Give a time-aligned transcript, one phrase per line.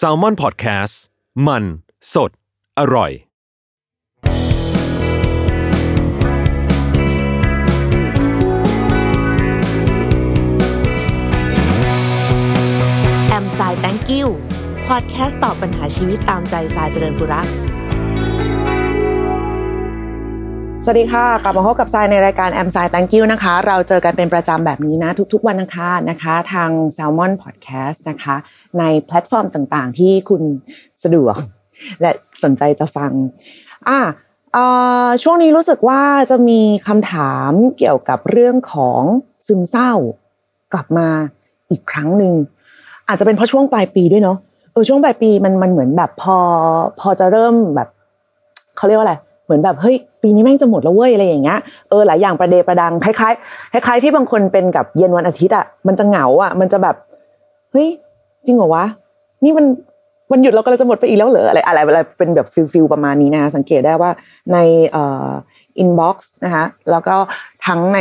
[0.00, 0.94] s a l ม o n PODCAST
[1.46, 1.64] มัน
[2.14, 2.30] สด
[2.78, 3.12] อร่อย
[13.28, 14.28] แอมไซแตงกิว
[14.88, 17.46] พอดแคสต์ตอบปัญหาชีวิตตามใจสายเจริญบุรัก
[20.84, 28.36] สวัสดีค่ะ กลับมาพบกับทรายในรายการ Amsithankyou นะคะ เราเจอกันเป็นประจำแบบนี้นะ ทุกๆ วันอังคารนะคะ ทาง Salmon Podcast นะคะ
[28.78, 30.42] ในแพลตฟอร์มต่างๆ ที่คุณ
[31.02, 31.36] สะดวก
[32.00, 32.10] และ
[32.42, 33.12] สนใจจะฟัง
[33.88, 33.98] อะ
[34.52, 34.58] เอ
[35.06, 39.02] อช่วงนี้รู้สึกว่าจะมีคำถามเกี่ยวกับเรื่องของ
[39.46, 39.92] ซึมเศร้า
[40.72, 41.08] กลับมา
[41.70, 42.34] อีกครั้งหนึ่ง
[43.08, 44.38] อาจจะเป็นเพราะช่วงปลายปีด้วยเนาะ
[44.72, 46.38] เออช่วงปลายปีมันมันเหมือนแบบพอ
[47.00, 47.88] พอจะเริ่มแบบ
[48.78, 49.16] เขาเรียกว่าอะไร
[49.52, 51.58] เหมือนแบบเฮ้ยปีนี้แม่งจะหมดแล้วเว้ยอะไรอย่างเงี้ย
[51.88, 56.96] เออหลายอย่างประเดประดังคล้ายๆคล้ายๆที่บางคนเป็นกับเย็นวันอาทิตย์อะมันจะเหงาอะมันจะแบบ
[57.72, 57.88] เฮ้ย
[58.46, 58.84] จริงเหรอวะ
[59.44, 59.66] นี่มัน
[60.30, 64.10] วันหยุดเราก็จะหมดไปอีกแล้วเหรออะไรอะไรอะไรเป็นแบบ feel feel ประมาณนี้นะสังเกตได้ว่า
[64.52, 64.58] ใน
[64.90, 65.28] เอ่อ
[65.78, 67.16] inbox นะคะแล้วก็
[67.66, 67.98] ทั้งใน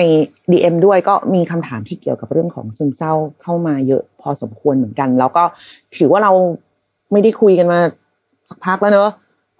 [0.51, 5.43] DM ด้วยก็มีคำถามที่เกี่ยวกับเรื่องของซึมเศร้าเข้ามาเยอะพอสมควรเหมือนกัน แล้วก็
[5.97, 6.31] ถือว่าเรา
[7.11, 7.79] ไม่ได้คุยกันมา
[8.49, 9.09] สักพักแล้วเนอะ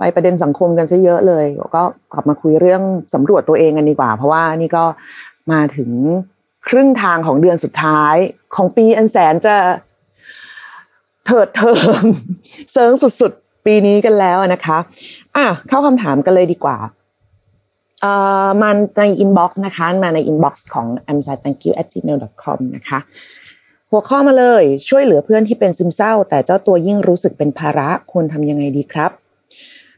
[0.02, 2.82] ไปประเด็นสังคมกันซะเยอะเลย ก็กลับมาคุยเรื่อง
[3.14, 4.84] สำรวจตัวเองกันดีกว่า เพราะว่านี่ก็
[5.52, 5.92] มาถึง
[6.68, 8.16] ครึ่งทางของเดือนสุดท้าย
[8.56, 9.56] ของปีอันแสนจะ
[11.26, 12.06] เถิดเทิม
[12.74, 14.78] เซิงสุดๆ ปีนี้กันแล้วนะคะ
[15.36, 16.78] อะเข้าคำถามกันเลยดีกว่า
[18.02, 18.14] เอ่
[18.46, 21.68] อมาใน inbox นะคะ มาใน inbox ของ a m s i t h a n k y
[21.68, 23.00] o u at gmail com นะคะ
[23.92, 29.12] หัวข้อมาเลยช่วยเหลือเพื่อนที่เป็นซึมเศร้า แต่เจ้าตัวยิ่งรู้สึกเป็นภาระควรทำยังไงดีครับ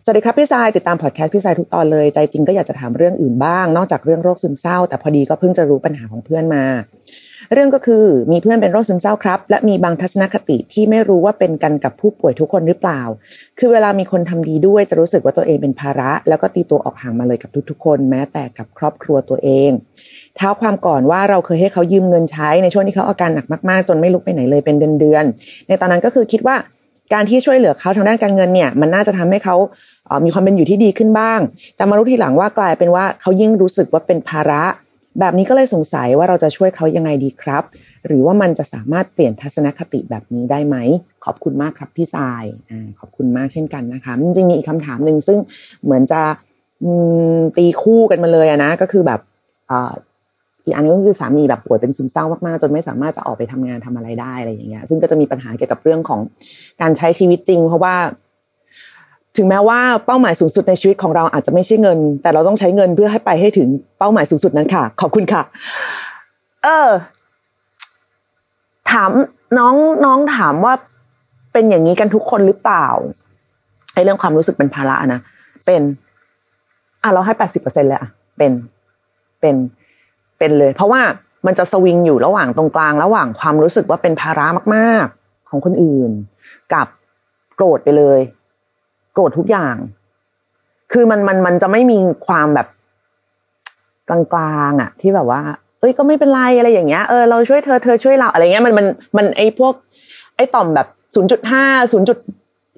[0.06, 6.66] สวัสดีครับพี่ทรายติดตามพอดแคสต์พี่ทรายทุกตอนเลยใจจริงก็อยากจะถามเรื่องอื่นบ้าง นอกจากเรื่องโรคซึมเศร้า แต่พอดีก็เพิ่งจะรู้ปัญหาของเพื่อนมา
[7.54, 13.02] เรื่องก็คือมีเพื่อนเป็นโรคซึมเศร้าครับ และมีบางทัศนคติที่ไม่รู้ว่าเป็นกันกับผู้ป่วยทุกคนหรือเปล่า
[13.60, 19.72] คือเวลามีคนทำดีด้วยจะรู้สึกว่าตัวเองเป็นภาระ แล้วก็ตีตัวออกห่างมาเลยกับทุกๆ คน แม้แต่กับครอบครัวตัวเอง
[20.36, 26.56] เท้าความก่อนว่าเราเคยให้เขายืมเงินใช้ในช่วงที่เขาอาการหนักมากๆ จนไม่ลุกไปไหนเลยเป็นเดือนๆในตอนนั้นก็คือคิดว่า
[27.14, 29.56] การที่ช่วยเหลือเขาทางด้านการเงินเนี่ยมันน่าจะทำให้เขา
[30.26, 31.40] มีความเป็นอยู่ที่ดีขึ้นบ้าง
[31.76, 34.64] แต่มารู้ทีหลังว่ากลายเป็นว่าเขายิ่งรู้สึกว่าเป็นภาระ
[35.20, 37.64] แบบนี้ก็เลยสงสัยว่าเราจะช่วยเขายังไงดีครับ
[38.08, 40.78] หรือว่ามันจะสามารถเปลี่ยนทัศนคติแบบนี้ได้ไหม
[41.26, 45.40] ขอบคุณมากครับพี่ทรายอ่าขอบคุณมากเช่นกันนะคะจริงๆมีอีกคำถามหนึ่งซึ่ง
[45.84, 46.22] เหมือนจะ
[47.58, 49.20] ตีคู่กันมาเลยนะก็คือแบบ
[50.66, 56.20] อีกอันนึงก็คือสามีแบบป่วยเป็นซึมเศร้ามากๆจนไม่สามารถจะออกไปทำงานทำอะไรได้อะไรอย่างเงี้ยซึ่งก็จะมีปัญหาเกี่ยวกับเรื่องของ
[56.82, 57.96] การใช้ชีวิตจริง เพราะว่า
[59.38, 63.68] ถึงแม้ว่าเป้าหมายสูงสุดในชีวิตของเราอาจจะไม่ใช่เงิน แต่เราต้องใช้เงินเพื่อให้ไปให้ถึง
[64.00, 65.42] เป้าหมายสูงสุดนั้นค่ะ ขอบคุณค่ะ
[66.64, 66.90] เออ
[68.92, 69.12] ถาม
[69.58, 70.74] น้องน้องถามว่า
[71.54, 72.88] เป็นอย่างนี้กันทุกคนหรือเปล่า
[73.94, 75.20] ไอ้เรื่องความรู้สึกเป็นภาระนะ
[75.66, 75.82] เป็น
[77.04, 78.52] อะเราให้แปดสิบเปอร์เซ็นเลยอะเป็น
[79.40, 79.56] เป็น
[80.38, 81.02] เป็นเลย เพราะว่า
[81.46, 84.46] มันจะสวิงอยู่ระหว่างตรงกลาง ระหว่างความรู้สึกว่าเป็นภาระ
[84.76, 86.12] มาก ๆ ของคนอื่น
[86.74, 86.88] กับ
[87.56, 88.20] โกรธไปเลย
[89.14, 89.76] โกรธทุกอย่าง
[90.92, 91.98] คือมันมันมันจะไม่มี
[92.28, 92.68] ความแบบ
[94.10, 94.20] กลา
[94.72, 95.42] งๆอะ ที่แบบว่า
[95.80, 98.86] เอ้ยก็ไม่เป็นไรอะไรอย่างเงี้ยเออเราช่วยเธอเธอช่วยเราอะไรเงี้ยมันมัน
[99.18, 99.74] มันไอพวก
[100.36, 102.18] ไอต่อมแบบศูนย์จุดห้าศูนย์จุด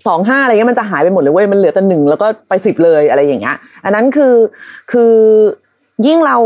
[0.07, 4.33] สองห้าอะไรเงี้ยมันจะหายไปหมดเลยเว้ยมันเหลือแต่หนึ่งแล้วก็ไปสิบเลยอะไรอย่างเงี้ย อันนั้นคือ
[4.91, 5.13] คือ
[6.05, 6.37] ยิ่งเรา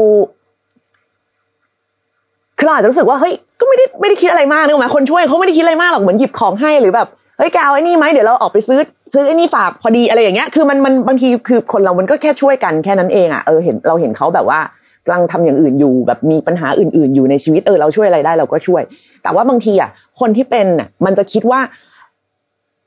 [2.58, 7.08] คือเราอาจจะรู้สึกว่าเฮ้ยก็ไม่ได้ไม่ได้คิดอะไรมากนึกออกไหมคนช่วยเขาไม่ได้คิดอะไรมากหรอกเหมือนหยิบของให้หรือแบบ
[7.38, 8.80] เฮ้ยแกเอาไอ้นี่ไหมเดี๋ยวเราออกไปซื้อ
[9.14, 14.60] ซื้อไอ้นี่ฝากพอดีอะไรอย่างเงี้ยคือมันมันบางทีคือคนเรามันก็แค่ช่วยกันแค่นั้นเองอะเออเห็นเราเห็นเขาแบบว่า
[15.06, 18.82] กำลังทำอย่างอื่นอยู่ แบบมีปัญหาอื่น ๆอยู่ในชีวิตเออเราช่วยอะไรได้เราก็ช่วย
[19.24, 19.90] แต่ว่าบางทีอะ
[20.20, 21.60] คนที่เป็นอะมันจะคิดว่า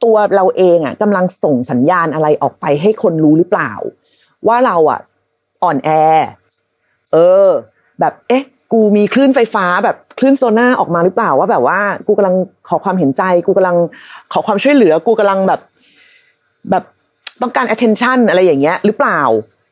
[0.04, 3.72] ตัวเราเองอะกำลังส่งสัญญาณอะไรออกไปให้คนรู้หรือเปล่า
[4.48, 5.00] ว่าเราอะ
[5.62, 5.90] อ่อนแอ
[7.12, 7.16] เอ
[7.46, 7.48] อ
[8.00, 12.36] แบบเอ๊ะ กูมีคลื่นไฟฟ้าแบบคลื่นโซน่าออกมาหรือเปล่าว่าแบบว่า กูกำลัง
[12.68, 13.76] ขอความเห็นใจ กูกำลัง
[14.32, 15.60] ขอความช่วยเหลือ กูกำลังแบบ
[16.70, 16.84] แบบ
[17.42, 19.20] ต้องการ attention อะไรอย่างเงี้ย หรือเปล่า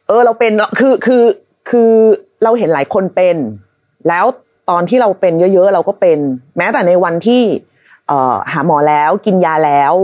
[0.09, 1.25] เออเราเป็นคือคือ
[1.71, 1.93] คือ
[2.45, 3.37] เราเห็นหลายคนเป็น
[4.09, 4.25] แล้ว
[4.71, 6.19] ตอนที่เราเป็นเยอะ ๆ เราก็เป็น
[6.57, 7.43] แม้แต่ในวันที่
[8.07, 9.95] เออหาหมอแล้วกินยาแล้ว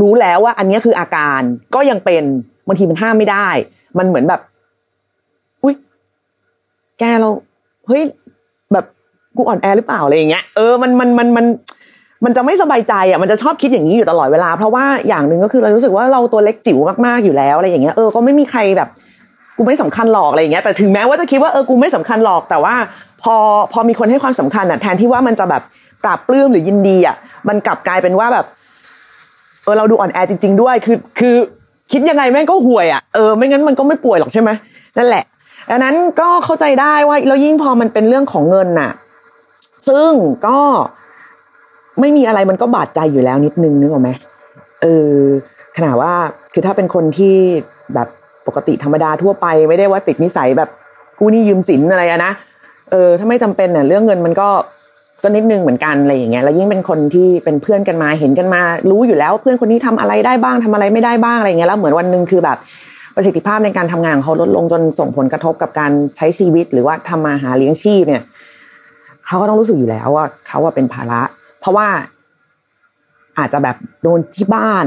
[0.00, 1.40] รู้แล้วว่า อันนี้คืออาการ
[1.74, 2.24] ก็ยังเป็น
[2.66, 3.48] บางทีมันห้ามไม่ได้
[3.98, 4.40] มันเหมือนแบบ
[5.62, 5.74] อุ้ย
[6.98, 7.28] แกเรา
[7.86, 8.02] เฮ้ย
[8.72, 8.84] แบบ
[9.36, 11.46] กูอ่อนแอหรือเปล่าอะไรอย่างเงี้ยเออมันมันมันมัน
[12.24, 18.88] มันจะไม่สบายใจอะมันจะชอบคิดอย่างนี้อยู่ตลอดเวลา เพราะว่าอย่างหนึ่งก็คือเรารู้สึกว่าเราตัวเล็กจิ๋วมากๆอยู่แล้วอะไรอย่างเงี้ยเออก็ไม่มีใครแบบ
[19.56, 22.74] กูไม่สำคัญหรอกอะไรอย่างเงี้ยแต่ถึงแม้ว่าจะคิดว่าเออกูไม่สำคัญหรอกแต่ว่า
[23.22, 23.34] พอ
[23.72, 25.62] พอมีคนให้ความสำคัญอะแทนที่ว่ามันจะแบบ
[26.04, 27.16] ปราบปลื้มหรือยินดีอะ
[27.48, 28.46] มันกลับกลายเป็นว่าแบบ
[29.64, 31.34] เออเราดูอ่อนแอจริง ๆ ด้วยคือคือ
[31.92, 34.50] คิดยังไงแม่งก็ห่วยอะเออไม่งั้นมันก็ไม่ป่วยหรอกใช่ไหม
[34.98, 35.24] นั่นแหละ
[35.70, 38.92] ดังนั้นก็เข้าใจได้ว่าแล้วยิ่งพอมันเป็นเรื่องของเงินน่ะ
[39.88, 40.10] ซึ่ง
[40.46, 40.58] ก็
[42.00, 44.10] ไม่มีอะไรมันก็บาดใจอยู่แล้วนิดนึงนึกออกไหม
[44.82, 45.16] เออ
[45.76, 46.12] ขนาดว่า
[46.52, 47.34] คือถ้าเป็นคนที่
[47.94, 48.08] แบบ
[48.46, 50.68] ปกติธรรมดาทั่วไป ไม่ได้ว่าติดนิสัยแบบ
[51.18, 52.32] กู้หนี้ยืมสินอะไรอะนะ
[52.90, 54.48] เออถ้าไม่จำเป็นเนี่ยเรื่องเงินมันก็
[55.22, 58.60] ก็นิดนึงเหมือนกันอะไรอย่างเงี้ยแล้วยิ่งเป็นคนที่เป็นเพื่อนกันมาเห็นกันมา
[58.90, 62.58] รู้อยู่แล้วเพื่อนคนนี้ทำอะไรได้บ้างทำอะไรไม่ได้บ้างอะไรเงี้ยแล้วเหมือนวันหนึ่งคือแบบ
[63.16, 68.22] ประสิทธิภาพในการทำงานของเขาลดลงจนส่งผลกระทบกับการใช้ชีวิตหรือว่าทำมาหาเลี้ยงชีพเนี่ย
[69.26, 71.20] เขาก็ต้องรู้สึกอยู่แล้วว่าเขาว่าเป็นภาระ
[71.62, 71.88] เพราะว่า
[73.38, 74.86] อาจจะแบบโดนที่บ้าน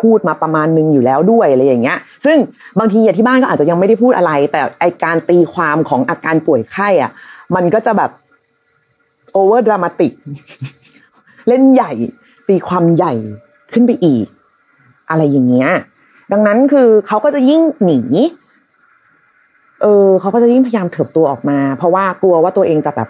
[0.00, 2.38] พูดมาประมาณนึงอยู่แล้วด้วยอะไรอย่างเงี้ย ซึ่ง
[2.78, 7.10] บางทีที่บ้านก็อาจจะยังไม่ได้พูดอะไร แต่ไอการตีความของอาการป่วยไข้อะ
[7.54, 8.10] มันก็จะแบบ
[9.32, 10.12] โอเวอร์ดรามาติก
[11.48, 11.92] เล่นใหญ่
[12.48, 13.14] ตีความใหญ่
[13.72, 14.26] ขึ้นไปอีก
[15.10, 15.70] อะไรอย่างเงี้ย
[16.32, 18.00] ดังนั้นคือเขาก็จะยิ่งหนี
[19.82, 23.08] เออเขาก็จะยิ่งพยายามเถิบตัวออกมา เพราะว่ากลัวว่าตัวเองจะแบบ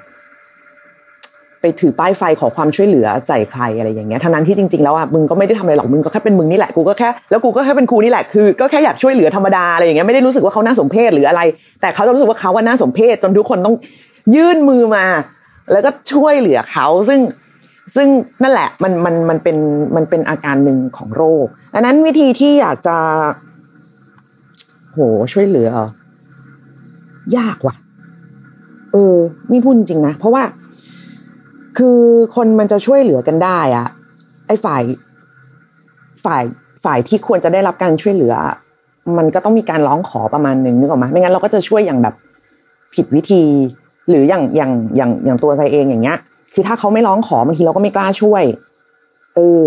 [1.61, 11.41] ไปถือป้ายไฟขอความช่วยเหลือใส่ใครอะไรอย่างเงี้ยทั้งนั้นที่จริงๆแล้วอะมึงก็ไม่ได้ทำอะไรหรอกมึงก็แค่เป็นมึงนี่แหละกูก็แค่แล้วกูก็แค่เป็นครูนี่แหละคือก็แค่อยากช่วยเหลือธรรมดาอะไรอย่างเงี้ยไม่ได้รู้สึกว่าเขาน่าสมเพชหรืออะไร
[11.81, 13.77] แต่เขาจะรู้สึกว่าเขาว่าน่าสมเพชจนทุกคนต้อง
[14.35, 15.05] ยื่นมือมา
[15.73, 17.21] แล้วก็ช่วยเหลือเขาซึ่ง
[17.97, 18.09] ซึ่ง
[18.43, 19.57] นั่นแหละมันมันมันเป็น
[19.97, 22.97] มันเป็นอาการหนึ่งของโรคดังนั้นวิธีที่อยากจะ
[24.93, 24.99] โห
[25.33, 25.71] ช่วยเหลือ
[27.39, 27.75] ยากว่ะ
[28.93, 29.17] เออ
[29.51, 30.43] นี่พูดจริงนะเพราะว่า
[31.79, 31.99] คือ
[32.37, 33.87] คนมันจะช่วยเหลือกันได้อะ
[34.47, 34.83] ไอ้ฝ่าย
[36.25, 36.45] ฝ่าย
[36.85, 38.35] ฝ่ายที่ควรจะได้รับการช่วยเหลือ
[39.19, 42.15] มันก็ต้องมีการร้องขอประมาณหนึ่งนึกออกไหมไม่งั้นเราก็จะช่วยอย่างแบบ
[42.95, 43.45] ผิดวิธี
[44.09, 46.19] หรืออย่างอย่างอย่างอย่างตัวใจเองอย่างเงี้ย
[46.55, 48.43] คือถ้าเขาไม่ร้องขอบางทีเราก็ไม่กล้าช่วย
[49.37, 49.65] เออ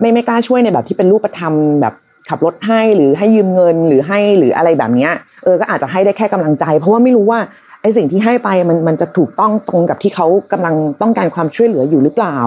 [0.00, 1.94] ไม่ไม่กล้าช่วยในแบบที่เป็นรูปธรรมแบบ
[2.28, 5.12] ขับรถให้หรือให้ยืมเงินหรือให้หรืออะไรแบบเนี้ย
[5.44, 7.38] เออก็อาจจะให้ได้แค่กำลังใจ เพราะว่าไม่รู้ว่า
[7.82, 12.38] ไอ้สิ่งที่ให้ไปมันมันจะถูกต้องตรงกับที่เขากำลังต้องการความช่วยเหลืออยู่หรือเปล่า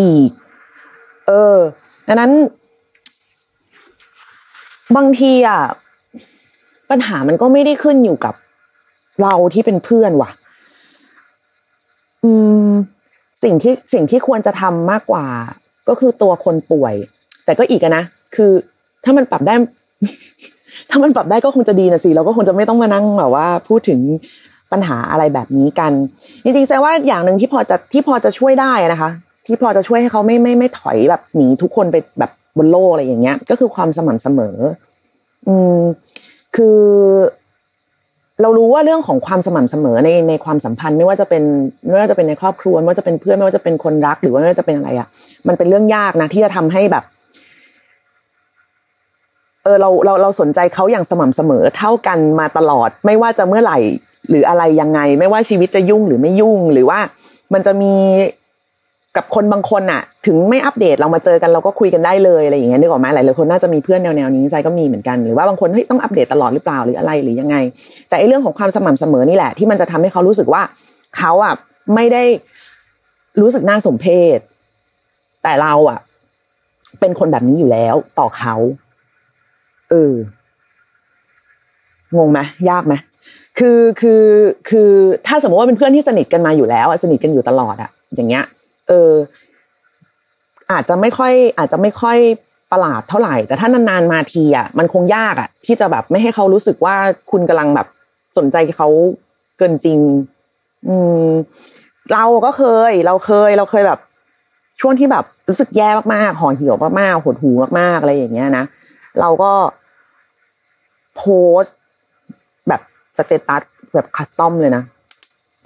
[0.00, 0.30] อีก
[1.26, 1.56] เออ
[2.06, 2.32] ดังนั้น
[4.96, 5.60] บางทีอะ
[6.90, 8.34] ปัญหามันก็ไม่ได้ขึ้นอยู่กับ
[9.22, 10.30] เราที่เป็นเพื่อนว่ะ
[12.24, 12.30] อื
[12.68, 12.70] ม
[13.42, 15.26] สิ่งที่สิ่งที่ควรจะทำมากกว่า
[15.88, 16.94] ก็คือตัวคนป่วย
[17.44, 18.04] แต่ก็อีกนะ
[18.34, 18.50] คือ
[19.04, 19.54] ถ้ามันปรับได้
[20.90, 24.00] ถ้ามันปรับได้ก็คงจะดีนะสิเราก็คงจะไม่ต้องมานั่งแบบว่า พูดถึง
[24.72, 25.92] ปัญหาอะไรแบบนี้กัน
[26.44, 29.10] จริงๆแสดงว่าอย่างหนึ่งที่พอจะที่พอจะช่วยได้นะคะ
[29.46, 34.56] ที่พอจะช่วยให้เขาไม่ไม่ไม่ถอยแบบหนีทุกคนไปแบบบนโลกอะไรอย่างเงี้ย ก็คือความสม่ำเสมอ
[35.48, 35.80] อืม
[36.56, 36.78] คือ
[38.42, 41.42] เรารู้ว่าเรื่องของความสม่ำเสมอในในความสัมพันธ์ ไม่ว่าจะเป็น
[41.86, 45.08] ไม่ว่าจะเป็นในครอบครัวไม่ว่าจะเป็นเพื่อนไม่ว่าจะเป็นคนรัก หรือว่าไม่ว่าจะเป็นอะไรอะ
[45.48, 47.04] มันเป็นเรื่องยากนะที่จะทำให้แบบ
[49.64, 53.78] เออเราเราเราสนใจเขาอย่างสม่ำเสมอเท่ากันมาตลอด ไม่ว่าจะเมื่อไหร่
[54.30, 57.00] หรืออะไรยังไง ไม่ว่าชีวิตจะยุ่งหรือไม่ยุ่ง หรือว่า
[57.52, 57.94] มันจะมี
[59.16, 67.56] กับคนบางคนอะถึงไม่อัปเดตเรามาเจอกันเราก็คุยกันได้เลยอะไรอย่างเงี้ยนึกออกไหมหลายหลายคนน่าจะมีเพื่อนแนวแนวนี้ใจก็มีเหมือนกันหรือว่าบางคนเฮ้ยต้องอัปเดตตลอดหรือเปล่าหรืออะไรหรือยังไง
[68.08, 70.62] แต่ไอ้เรื่องของความสม่ำเสมอนี่แหละ ที่มันจะทำให้เขารู้สึกว่า
[71.16, 71.54] เขาอะ
[71.94, 72.22] ไม่ได้
[73.40, 74.06] รู้สึกน่าสมเพ
[74.36, 74.38] ช
[75.42, 75.98] แต่เราอะ
[77.00, 78.54] เป็นคนแบบนี้อยู่แล้วต่อเขา
[79.90, 80.12] เออ
[82.16, 82.94] งงไหมยากไหม
[83.58, 84.24] คือคือ
[84.70, 84.90] คือ
[85.26, 88.44] ถ้าสมมติว่าเป็นเพื่อนที่สนิทกันมาอยู่แล้วสนิทกันอยู่ตลอดอะอย่างเงี้ย
[88.88, 89.12] เออ
[90.72, 92.18] อาจจะไม่ค่อย อาจจะไม่ค่อย
[92.72, 96.96] ประหลาดเท่าไหร่ แต่ถ้านานๆมาทีอะมันคงยากอะที่จะแบบไม่ให้เขารู้สึกว่า
[97.30, 97.86] คุณกำลังแบบ
[98.38, 98.88] สนใจเขา
[99.58, 99.98] เกินจริง
[100.88, 100.96] อื
[101.26, 101.28] ม
[102.12, 104.00] เราก็เคย เราเคย เราเคยแบบ
[104.80, 108.64] ช่วงที่แบบรู้สึกแย่มากๆห่อเหี่ยวมากๆหดหู่มากๆอะไรอย่างเงี้ยนะ
[109.20, 109.52] เราก็
[111.16, 111.22] โพ
[111.60, 111.76] สแบบ
[113.18, 113.62] status
[113.94, 114.82] แบบ custom เลยนะ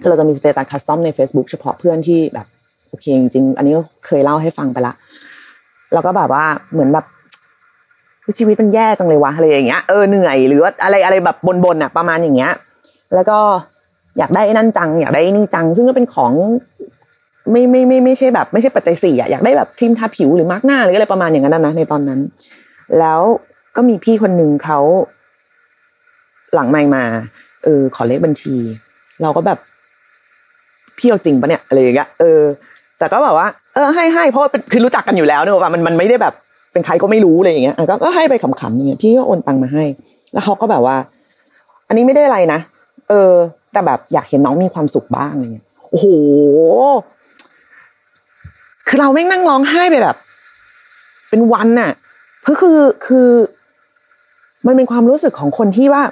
[0.09, 2.47] เราจะมี status custom ใน Facebook เฉพาะเพื่อนที่แบบ
[2.89, 4.93] โอเคจริงๆอันนี้ก็เคยเล่าให้ฟังไปละ
[5.93, 7.05] แล้วก็แบบว่าเหมือนแบบ
[8.37, 12.51] ชีวิตมันแย่จังเลยวะอะไรอย่างเงี้ยเออเหนื่อยหรือว่าอะไรอะไรแบบบนๆอะประมาณอย่างเงี้ย
[13.15, 13.37] แล้วก็
[14.17, 16.33] อยากได้นั่นจัง อยากได้นี่จัง ซึ่งก็เป็นของ
[17.51, 22.19] ไม่ไม่ไม่ไม่ใช่แบบ ไม่ใช่ปัจจัยสี่อะอยากได้แบบครีมทาผิวหรือมาร์กหน้าหรืออะไรประมาณอย่างนั้นนะในตอนนั้น
[22.99, 23.21] แล้ว
[23.75, 24.79] ก็มีพี่คนหนึ่งเขา
[26.55, 27.03] หลังไม่มา
[27.63, 28.55] เออขอเลขบัญชี
[29.21, 29.59] เราก็แบบ
[30.97, 32.41] พี่เอาจริงปะเนี่ยอะไรอย่างเงี้ยเออ
[32.99, 36.33] แต่ก็แบบว่า เออให้ให้เพราะคือรู้จักกันอยู่แล้วเนอะว่ามันมันไม่ได้แบบ
[36.71, 39.83] เป็นใครก็ไม่รู้อะไรอย่างเงี้ยก็ก็ให้ไปขำๆอย่างเงี้ยพี่ก็โอนตังมาให้
[40.33, 40.95] แล้วเขาก็แบบว่า
[41.87, 42.59] อันนี้ไม่ได้อะไรนะ
[43.09, 43.31] เออ
[43.73, 46.07] แต่แบบอยากเห็นน้องมีความสุขบ้างอะไรเงี้ยโอ้โห
[48.87, 50.17] คือเราไม่นั่งร้องไห้ไปแบบ
[51.29, 51.91] เป็นวันน่ะ
[52.45, 53.27] คือคือคือ
[54.67, 56.03] มันเป็นความรู้สึกของคนที่ว่า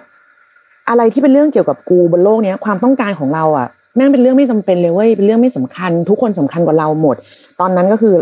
[0.89, 7.15] อะไรที่เป็นเรื่องเกี่ยวกับกูบนโลกเนี้ยความต้องการของเราอะแม่งเป็นเรื่องไม่จำเป็นเลยเว้ยเป็นเรื่องไม่สำคัญ ทุกคนสำคัญกว่าเราหมด
[7.59, 8.15] ตอนนั้นก็คือ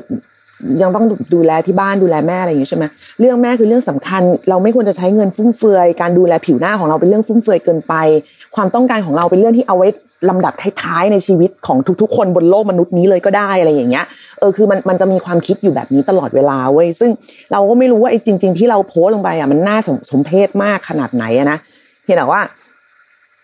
[0.81, 2.85] ยังต้องดูแลที่บ้านดูแลแม่อะไรอย่างนี้ใช่ไหม
[3.19, 7.93] เรื่องแม่คือเรื่องสำคัญ เราไม่ควรจะใช้เงินฟุ่มเฟือย การดูแลผิวหน้าของเราเป็นเรื่องฟุ่มเฟือยเกินไป
[8.55, 9.87] ความต้องการของเราเป็นเรื่องที่เอาไว้
[10.29, 14.05] ลำดับท้ายๆในชีวิตของทุกๆ คนบนโลกมนุษย์นี้เลยก็ได้อะไรอย่างเงี้ย
[14.39, 17.11] เออคือมันมันจะมีความคิดอยู่แบบนี้ตลอดเวลาเว้ยซึ่ง
[17.51, 19.77] เราก็ไม่รู้ว่าไอ้จริง ๆ ที่เราโพสลงไปอะมันน่า
[20.11, 21.57] สมเพชมากขนาดไหนอะนะ
[22.09, 22.41] พียงแต่ว่า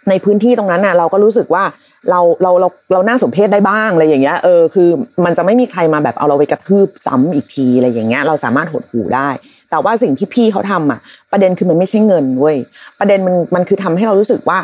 [0.10, 1.64] ในพื้นที่ตรงนั้นน่ะ เราก็รู้สึกว่า
[2.10, 4.90] เราเราเราเราน่าสมเพชได้บ้างอะไรอย่างเงี้ยเออคือ
[5.26, 9.30] มันจะไม่มีใครมาแบบเอาเราไปกระทืบซ้ำอีกทีอะไรอย่างเงี้ย เราสามารถหดหูได้
[9.70, 11.00] แต่ว่าสิ่งที่พี่เขาทำอะ
[11.32, 12.58] ประเด็นคือมันไม่ใช่เงินเว้ย
[13.00, 14.58] ประเด็นมันมันคือทำให้เรารู้สึกว่า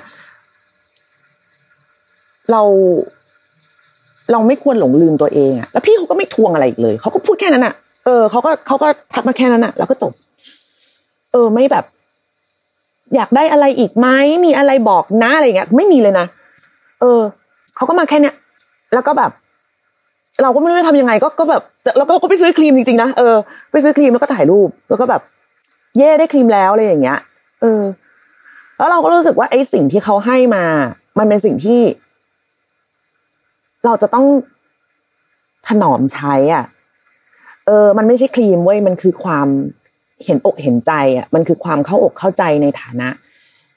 [2.51, 2.61] เรา
[4.31, 7.73] เราไม่ควรหลงลืมตัวเองอะแล้วพี่เขาก็ไม่ทวงอะไรอีกเลยเขาก็พูดแค่นั้นอะ
[8.05, 10.13] เออเขาก็เขาก็ทักมาแค่นั้นอะ แล้วก็จบ
[11.31, 11.85] เออ ไม่แบบ
[13.15, 14.07] อยากได้อะไรอีกไหม
[14.45, 16.25] มีอะไรบอกนะอะไรเงี้ยไม่มีเลยนะ
[17.01, 17.21] เออ
[17.75, 18.35] เขาก็มาแค่เนี้ย
[18.93, 19.31] แล้วก็แบบ
[20.41, 21.63] เราก็ไม่รู้จะทำยังไง ก็ก็แบบ
[21.97, 23.35] เราก็ไปซื้อครีมจริงๆนะเออ
[23.71, 25.21] ไปซื้อครีมแล้วก็ถ่ายรูป แล้วก็แบบ
[25.97, 27.19] เย่ได้ครีมแล้วอะไรอย่างเงี้ย
[27.61, 27.81] เออ
[28.77, 30.65] แล้วเราก็รู้สึกว่าไอ้สิ่งที่เขาให้มา
[31.19, 31.81] มันเป็นสิ่งที่
[33.85, 34.25] เราจะต้อง
[35.67, 36.65] ถนอมใช้ อะ
[37.67, 39.47] เออ มันไม่ใช่ครีมเว้ยมันคือความ
[40.25, 43.07] เห็นอกเห็นใจอะมันคือความเข้าอกเข้าใจในฐานะ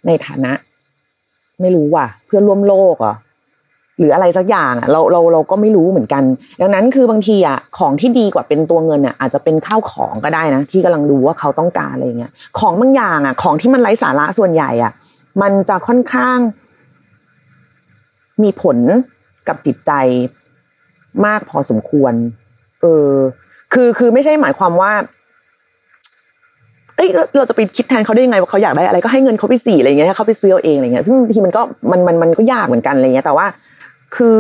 [0.07, 0.53] ในฐานะ
[1.61, 3.17] ไม่รู้ว่ะ เพื่อนร่วมโลกอะ
[3.99, 6.23] หรืออะไรสักอย่างอะเราเราเราก็ไม่รู้เหมือนกัน
[6.61, 14.93] ดังนั้นคือบางทีอะของที่ดีกว่าเป็นตัวเงินอะอาจจะเป็นข้าวของก็ได้นะ ที่กำลังดูว่าเขาต้องการอะไรเงี้ยของบางอย่างอะ ของที่มันไร้สาระส่วนใหญ่อะ
[15.43, 16.39] มันจะค่อนข้าง
[18.43, 18.79] มีผล
[19.49, 19.93] กับจิตใจ
[21.27, 22.13] มากพอสมควร
[22.83, 23.11] เออ
[23.73, 24.93] คือคือไม่ใช่หมายความว่า
[26.97, 33.47] เอ้ยเราจะไปคิดแทนเขาได้ยังไงว่าเขาอยากได้อะไรก็ให้เงินเขาไปสี่อะไรเงี้ยให้เขาไปซื้อเอาเองอะไรเงี้ยซึ่งทีมันก็มันมันมันก็ยากเหมือนกันอะไรเงี้ยแต่ว่า
[34.17, 34.39] คือ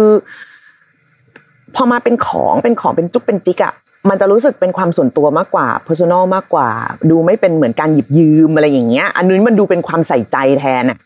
[1.75, 3.75] พอมาเป็นของเป็นของเป็นจุกเป็นจิกอะ
[4.11, 6.69] มันจะรู้สึกเป็นความส่วนตัวมากกว่า personal มากกว่า
[7.11, 10.99] ดูไม่เป็นเหมือนการหยิบยืมอะไรอย่างเงี้ย อันนี้มันดูเป็นความใส่ใจแทนอะ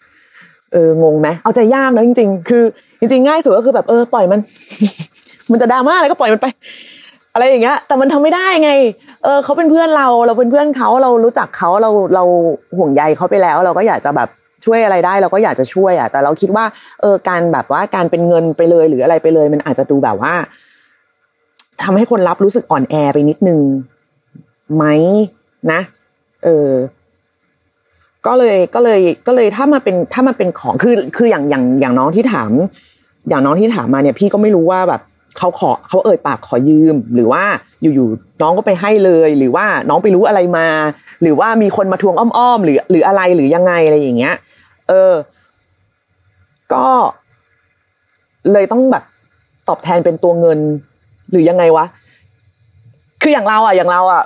[0.72, 2.64] เอองงไหมเอาใจยากนะจริง ๆ คือ
[3.00, 4.40] จริง ๆ ง่ายสุดก็คือแบบเออปล่อยมัน
[5.50, 6.46] มันจะดราม่าอะไรก็ปล่อยมันไป
[7.34, 8.70] อะไรอย่างเงี้ย แต่มันทำไม่ได้ไง
[9.24, 12.24] เออเขาเป็นเพื่อนเราเราเป็นเพื่อนเขาเรารู้จักเขาเราเรา
[12.76, 14.28] ห่วงใยเขาไปแล้ว เราก็อยากจะแบบ
[14.64, 16.64] ช่วยอะไรได้เราก็อยากจะช่วยอะแต่เราคิดว่า
[17.00, 20.34] เออการแบบว่าการเป็นเงินไปเลยหรืออะไรไปเลย มันอาจจะดูแบบว่า
[21.82, 23.60] ทำให้คนรับรู้สึกอ่อนแอไปนิดนึง
[24.76, 24.84] ไหม
[25.72, 25.80] นะ
[26.44, 26.70] เออ
[28.26, 32.50] ก็เลยก็เลยก็เลยถ้ามาเป็นถ้ามาเป็นของคือคืออย่างอย่างอย่างน้องที่ถาม
[33.28, 35.00] อย่างน้องที่ถามมาเนี่ย พี่ก็ไม่รู้ว่าแบบ
[35.38, 37.44] เขาขอเขาเอ่ยปากขอยืม หรือว่า
[37.82, 40.68] อยู่ๆน้องก็ไปให้เลย หรือว่าน้องไปรู้อะไรมา
[41.22, 44.34] หรือว่ามีคนมาทวงอ้อมๆหรือหรืออะไรหรือยังไงอะไรอย่างเงี้ย
[44.88, 45.14] เออ
[46.74, 46.86] ก็
[48.52, 49.04] เลยต้องแบบ
[49.68, 50.58] ตอบแทนเป็นตัวเงิน
[51.30, 51.84] หรือยังไงวะ
[53.22, 54.22] คืออย่างเราอะอย่างเราอะ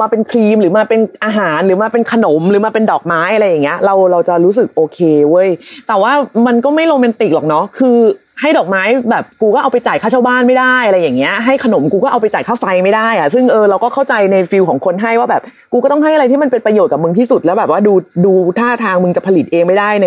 [0.00, 4.98] มาเป็นครีมหรือมาเป็นอาหารหรือมาเป็นขนมหรือมาเป็นดอกไม้อะไรอย่างเงี้ยเราเราจะรู้สึกโอเค
[5.30, 5.48] เว้ย
[5.88, 6.12] แต่ว่า
[6.46, 7.96] มันก็ไม่โรแมนติกหรอกเนาะคือ
[8.40, 17.92] ให้ดอกไม้แบบกูก็เอาไปจ่ายค่าเช่าบ้านไม่ได้อะไรอย่างเงี้ยให้ขนมกูก็เอาไปจ่ายค่าไฟไม่ได้อะซึ่งเออเราก็เข้าใจในฟิลของคนให้ว่าแบบกูก็ต้องให้อะไรที่มันเป็นประโยชน์กับมึงที่สุดแล้วแบบว่าดู
[18.24, 20.06] ดูท่าทางมึงจะผลิตเองไม่ได้ใน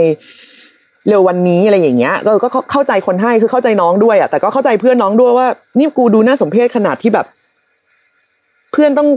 [1.07, 7.25] เร็ววันนี้อะไรอย่างเงี้ยก็ก็เข้าใจคนให้คือเข้าใจน้องด้วยอะแต่ก็เข้าใจเพื่อนน้องด้วยว่านี่กูดูน่าสมเพชขนาดที่แบบ
[8.71, 9.09] เพื่อนต้อง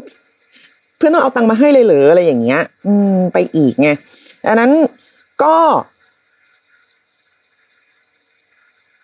[1.02, 3.88] พื่อนต้องเอาตังค์มาให้เลยเหรออะไรอย่างเงี้ย อืม ไปอีกไง
[4.47, 4.71] ดังนั้น
[5.42, 5.56] ก็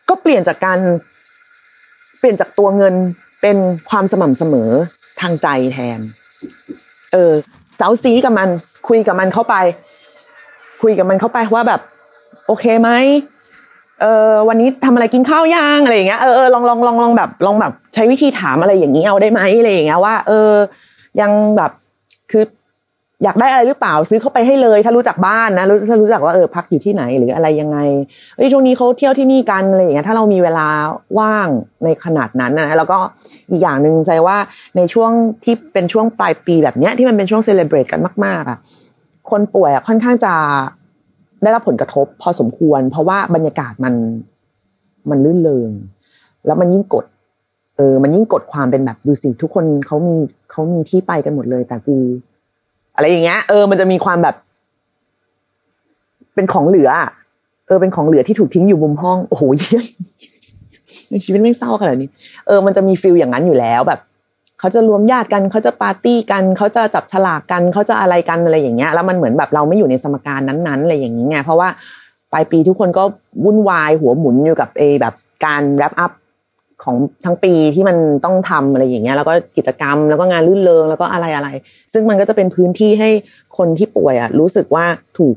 [0.09, 0.78] ก็เปลี่ยนจากการ
[2.19, 2.95] เปลี่ยนจากตัวเงิน
[3.43, 3.57] เป็น
[3.90, 4.71] ความสม่ำเสมอ
[5.21, 6.00] ทางใจแทน
[7.12, 7.33] เออ
[7.76, 8.49] เสาซีกับมัน
[8.88, 9.55] คุยกับมันเข้าไป
[10.83, 11.81] คุยกับมันเข้าไปว่าแบบ
[12.47, 12.90] โอเคไหม
[14.00, 20.50] เออวันนี้ทำอะไรกินข้าวย่างอะไรอย่างเงี้ยเออเออลองลองลองลองแบบลองแบบ ใช้วิธีถามอะไรอย่างนี้เอาได้ไหมอะไรอย่างเงี้ยว่า เออ
[21.21, 21.73] ยังแบบ
[22.30, 22.44] คือ
[23.25, 27.78] อยากได้อะไรหรือเปล่าซื้อเข้าไปให้เลย ถ้ารู้จักบ้านนะถ้ารู้จักว่าเออพักอยู่ที่ไหนหรืออะไรยังไง
[28.37, 30.66] เฮ้ยช่วงนี้เขาเที่ยวที่นี่กันอะไรอย่างเงี้ยถ้าเรามีเวลา
[31.18, 31.49] ว่าง
[31.85, 32.99] ในขนาดนั้นนะแล้วก็
[33.50, 34.37] อีกอย่างหนึ่งใจว่า
[34.76, 35.11] ในช่วง
[35.44, 38.58] ที่เป็นช่วงปลายปีแบบเนี้ยที่มันเป็นช่วงเซเลบรตกันมากๆอะ
[39.30, 40.35] คนป่วยอะค่อนข้างจะ
[41.42, 43.94] ได้รับผลกระทบพอสมควร เพราะว่าบรรยากาศมัน
[45.11, 45.70] มันลื่นเลง
[46.47, 47.04] แล้วมันยิ่งกด
[47.78, 50.16] เออมันยิ่งกดความเป็นแบบดูสิทุกคนเขามี
[50.50, 51.97] เขามีที่ไปกันหมดเลย แต่กู
[52.94, 54.37] อะไรอย่างเงี้ย เออ มันจะมีความแบบ
[56.35, 56.90] เป็นของเหลือ
[57.66, 59.82] เออเป็นของเหลือที่ถูกทิ้งอยู่มุมห้องโอ้โหเยี่ย
[61.11, 62.08] ในชีวิตไม่เศร้าขนาดนี้
[62.47, 64.00] เออ มันจะมีฟิลอย่างนั้นอยู่แล้วแบบ
[64.61, 71.68] เขาจะรวมญาติกันเขาจะปาร์ตี้กันเขาจะจับฉลากกันเขาจะอะไรกันอะไรอย่างเงี้ย แล้วมันเหมือนแบบเราไม่อยู่ในสมการนั้นๆอะไรอย่างเงี้ยเพราะว่า
[72.32, 73.04] ปลายปีทุกคนก็
[73.44, 76.12] วุ่นวายหัวหมุนอยู่กับเอแบบการแรปอัพ
[76.85, 81.49] ของทั้งปีที่มันต้องทำอะไรอย่างเงี้ยแล้วก็กิจกรรมแล้วก็งานลื่นเลงแล้วก็อะไรอะไร
[81.92, 83.11] ซึ่งมันก็จะเป็นพื้นที่ให้
[83.58, 84.85] คนที่ป่วยอะรู้สึกว่า
[85.18, 85.37] ถูก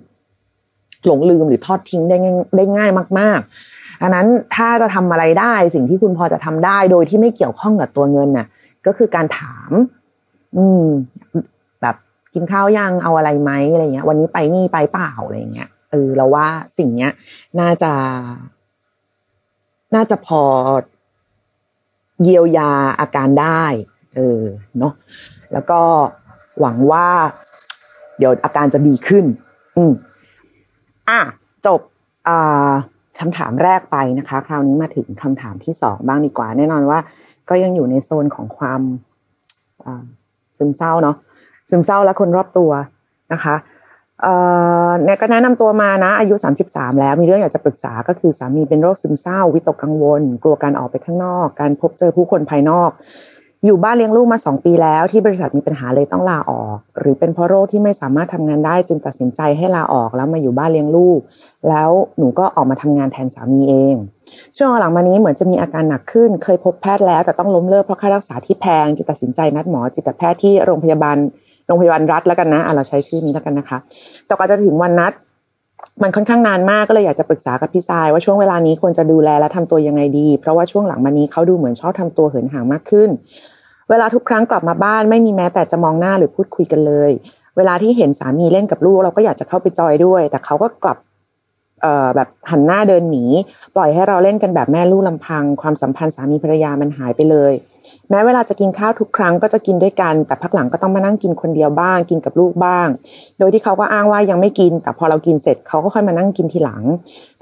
[1.06, 3.40] หลงลืมหรือทอดทิ้งได้ง่ายได้ง่ายมาก
[3.72, 8.48] ๆ อันนั้นถ้าจะทำอะไรได้สิ่งที่คุณพอจะทำได้โดยที่ไม่เกี่ยวข้องกับตัวเงินน่ะ
[8.86, 9.72] ก็คือการถาม
[10.58, 10.86] อืม
[11.82, 11.96] แบบ
[12.34, 17.12] กินข้าวยังเอาอะไรไหมอะไรเงี้ย วันนี้ไปนี่ไปเปล่าอะไรเงี้ยเออเราว่าสิ่งเนี้ย
[17.60, 17.92] น่าจะ
[19.96, 20.42] น่าจะพอ
[22.24, 23.64] เยียวยาอาการได้
[24.16, 24.44] เออ
[24.80, 24.94] เนาะ
[25.54, 25.80] แล้วก็
[26.60, 27.08] หวังว่า
[28.18, 29.26] เดี๋ยวอาการจะดีขึ้น
[29.78, 29.94] อืม
[31.10, 31.20] อะ
[31.66, 31.82] จบ
[32.28, 32.72] อ่า
[33.20, 37.00] คำถามแรกไปนะคะ คราวนี้มาถึงคำถามที่สองบ้างดีกว่า แน่นอนว่า
[37.50, 38.82] ก็ยังอยู่ในโซนของความ
[40.58, 41.16] ซึมเศร้าเนาะ
[41.70, 42.72] ซึมเศร้าและคนรอบตัว
[43.34, 43.56] นะคะ
[45.04, 46.36] เนี่ยก็แนะนำตัวมานะ อายุ
[46.68, 52.92] 33 แล้วมีเรื่องอยากจะปรึกษาก็คือสามีเป็นโรคซึมเศร้า วิตกกังวล กลัวการออกไปข้างนอก การพบเจอผู้คนภายนอก
[53.66, 61.20] อยู่บ้านเลี้ยงลูกมา 2 ปีแล้ว ที่บริษัทมีปัญหาเลยต้องลาออก หรือเป็นเพราะโรคที่ไม่สามารถทำงานได้จึงตัดสินใจให้ลาออกแล้วมาอยู่บ้านเลี้ยงลูก
[61.70, 63.96] แล้วหนูก็ออกมาทำงานแทนสามีเอง
[64.58, 71.18] ช่วงหลังมานี้เหมือนจะมีอาการหนักขึ้น เคยพบแพทย์แล้วแต่ต้องล้มเลิกเพราะค่ารักษาที่แพงจึงตัดสินใจนัดหมอจิตแพทย์ที่โรงพยาบาล
[71.72, 73.78] รงพยาบาลรัฐแล้วกันนะเราใช้ชื่อนี้แล้วกันนะคะ
[74.26, 75.14] แต่กว่าจะถึงวันนัด
[76.04, 83.10] มันค่อนข้างนานมากก็เลยอยากจะปรึกษากับพี่ทรายว่าช่วงเวลานี้ควรจะดูแลและทำตัวยังไงดี เพราะว่าช่วงหลังมานี้เขาดูเหมือนชอบทำตัวเหินห่างมากขึ้น
[83.90, 87.12] เวลาทุกครั้งกลับมาบ้านไม่มีแม้แต่จะมองหน้าหรือพูดคุยกันเลย
[87.58, 90.98] เวลาที่เห็นสามีเล่นกับลูกเราก็อยากจะเข้าไปจอยด้วย แต่เขาก็กลับ
[92.16, 93.26] แบบหันหน้าเดินหนี
[93.76, 97.54] ปล่อยให้เราเล่นกันแบบแม่ลูกลำพัง ความสัมพันธ์สามีภรรยามันหายไปเลย
[98.10, 102.88] แม้เวลาจะกินข้าวทุกครั้งก็จะกินด้วยกัน แต่พักหลังก็ต้องมานั่งกินคนเดียวบ้าง กินกับลูกบ้าง
[103.40, 106.84] โดยที่เขาก็อ้างว่ายังไม่กิน แต่พอเรากินเสร็จเขาก็ค่อยมานั่งกินทีหลัง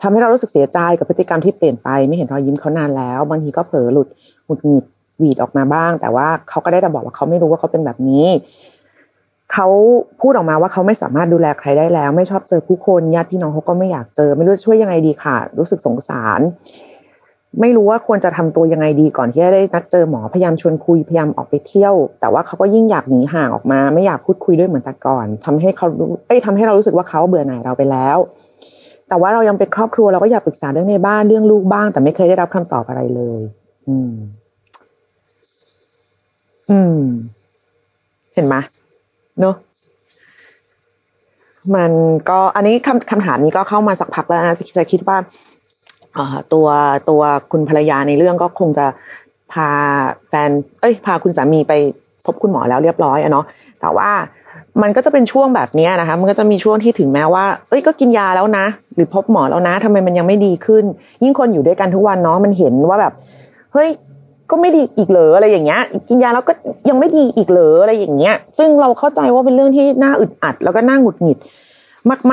[0.02, 4.08] ทำให้เรารู้สึกเสียใจกับพฤติกรรมที่เปลี่ยนไป ไม่เห็นรอยยิ้มเขานานแล้ว บางทีก็เผลอหลุด
[4.46, 4.86] หงุดหงิด
[5.20, 8.26] หวีดออกมาบ้าง แต่ว่าเขาก็ได้แต่บอกว่าเขาไม่รู้ว่าเขาเป็นแบบนี้
[9.54, 9.68] เขา
[10.22, 16.40] พูดออกมาว่าเขาไม่สามารถดูแลใครได้แล้ว ไม่ชอบเจอผู้คนญาติพี่น้องเขาก็ไม่อยากเจอ ไม่รู้จะช่วยยังไงดีค่ะ รู้สึกสงสาร
[17.62, 25.88] ไม่รู้ว่าควรจะทำตัวยังไงดีก่อนที่จะได้นัดเจอหมอพยายามชวนคุยพยายามออกไปเที่ยว แต่ว่าเขาก็ยิ่งอยากหนีห่างออกมา ไม่อยากพูดคุยด้วยเหมือนแต่ก่อนทำให้เขา
[26.28, 28.18] เอ้ยทำให้เรารู้สึกว่าเขาเบื่อหน่ายเราไปแล้ว
[29.10, 33.42] แต่ว่าเรายังเป็นครอบครัวเราก็อยากปรึกษาเรื่องในบ้านเรื่องลูกบ้าง แต่ไม่เคยได้รับคำตอบอะไรเลย
[33.88, 34.12] อืม
[36.70, 37.02] อืม
[38.34, 38.56] เห็นไหม
[39.40, 39.56] เนาะ
[41.76, 41.92] มัน
[42.30, 45.18] ก็อันนี้คำคำถามนี้ก็เข้ามาสักพักแล้วนะจะคิดว่า
[46.53, 46.67] ตัว
[47.10, 48.86] ตัวคุณภรรยาในเรื่องก็คงจะ
[49.53, 49.69] พา
[50.27, 50.49] แฟน
[50.82, 51.73] เอ้ย พาคุณสามีไป
[52.25, 53.45] พบคุณหมอแล้วเรียบร้อยอะเนาะ
[53.82, 54.10] แต่ว่า
[54.82, 60.84] มันก็จะเป็นช่วงแบบนี้นะคะ มันก็จะมีช่วงที่ถึงแม้ว่า เอ้ย ก็กินยาแล้วนะ หรือพบหมอแล้วนะทำไมมันยังไม่ดีขึ้น
[61.23, 63.13] ยิ่งคนอยู่ด้วยกันทุกวันเนาะ มันเห็นว่าแบบ
[63.73, 63.89] เฮ้ย
[64.49, 66.53] ก็ไม่ดีอีกเหรออะไรอย่างเงี้ย กินยาแล้วก็
[66.89, 71.38] ยังไม่ดีอีกเหรออะไรอย่างเงี้ย ซึ่งเราเข้าใจว่าเป็นเรื่องที่น่าอึดอัด แล้วก็น่าหงุดหงิด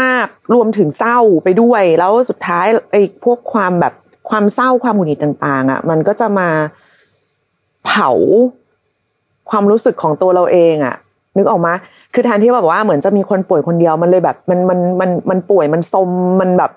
[0.01, 3.93] มากๆ รวมถึงเศร้าไปด้วย แล้วสุดท้ายไอ้พวกความแบบ
[4.29, 6.49] ความเศร้าความหงุดหงิดต่าง ๆ อะ มันก็จะมา
[7.85, 8.11] เผา
[9.51, 10.97] ความรู้สึกของตัวเราเองอะ
[11.37, 11.73] นึกออกมา
[12.15, 16.71] คือแทนที่แบบว่าเหมือนจะมีคนป่วยคนเดียวมันเลยแบบ มันมันมันมันป่วยมันสมมันแบบ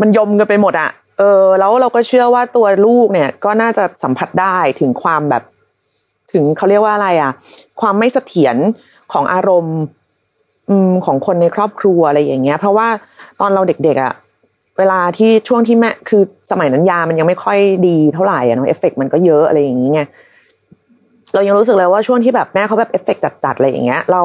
[0.00, 5.42] มันยมกันไปหมดอะเออแล้วเราก็เชื่อว่าตัวลูกเนี่ย ก็น่าจะสัมผัสได้ถึงความแบบ
[6.32, 7.32] ถึงเขาเรียกว่าอะไรอะ
[7.80, 8.56] ความไม่เสถียร
[9.12, 9.78] ของอารมณ์
[11.06, 12.88] ของคนในครอบครัวอะไรอย่างเงี้ย เพราะว่า
[13.40, 14.12] ตอนเราเด็กๆอะ
[14.78, 20.06] เวลาที่ช่วงที่แม่คือสมัยนั้นยามันยังไม่ค่อยดีเท่าไหร่อะเนาะเอฟเฟกมันก็เยอะอะไรอย่างเงี้ย
[21.34, 24.22] เรายังรู้สึกเลยว่าช่วงที่แบบแม่เขาแบบเอฟเฟกจัดๆอะไรอย่างเงี้ย เรา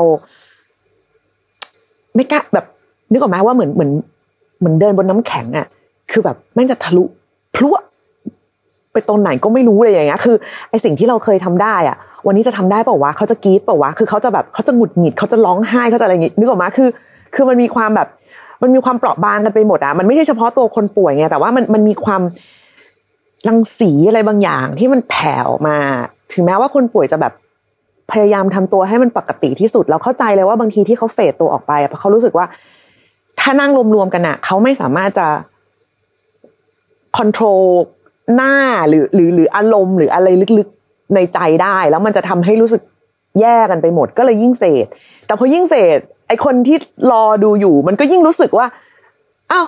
[2.15, 2.65] ไม่กล้าแบบ
[3.11, 3.91] นึกออกไหมว่าเหมือนเหมือน
[4.59, 5.67] เหมือนเดินบนน้ำแข็งอะ
[6.11, 7.03] คือแบบแม่งจะทะลุ
[7.55, 7.69] พลุ
[8.93, 10.35] ไปตรงไหนก็ไม่รู้เลยอย่างเงี้ยคือ
[10.69, 16.89] ไอสิ่งที่เราเคยทำได้อะ วันนี้จะทำได้เปล่าวะเขาจะกรี๊ดเปล่าวะคือเขาจะแบบเขาจะหงุดหงิดเขาจะร้องไห้เขาจะอะไรอย่างงี้นึกออกมาคือ
[17.35, 18.07] คือมันมีความแบบ
[18.61, 22.21] มันมีความเปราะบางกันไปหมดอะมันไม่ใช่เฉพาะตัวคนป่วยไงแต่ว่ามันมันมีความ
[23.47, 25.77] รังสีอะไรบางอย่างที่มันแผ่ออกมา
[26.33, 27.33] ถึงแม้ว่าคนป่วยจะแบบ
[28.11, 32.45] พยายามทำตัวให้มันปกติที่สุด เราเข้าใจเลยว่าบางทีที่เขาเฟดตัวออกไปเพราะเขารู้สึกว่า
[33.39, 35.27] ถ้านั่งรวมๆกันอะเขาไม่สามารถจะ
[37.17, 37.61] คอนโทรล
[38.35, 38.55] หน้า
[38.89, 42.81] หรือหรือหรืออารมณ์หรืออะไรลึกๆในใจได้ แล้วมันจะทำให้รู้สึก
[43.39, 44.87] แย่กันไปหมด ก็เลยยิ่งเฟด
[45.25, 46.77] แต่พอยิ่งเฟดไอคนที่
[47.11, 48.65] รอดูอยู่ มันก็ยิ่งรู้สึกว่า
[49.51, 49.65] อ้าว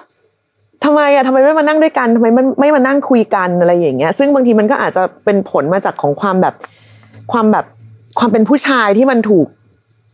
[0.84, 6.56] ทำไมอะทำไมไม่มานั่งด้วยกันทำไมมันไม่มานั่งคุยกันอะไรอย่างเงี้ย ซึ่งบางทีมันก็อาจจะเป็นผลมาจากของความแบบ
[7.32, 7.65] ความแบบ
[8.20, 9.48] ความเป็นผู้ชายที่มันถูก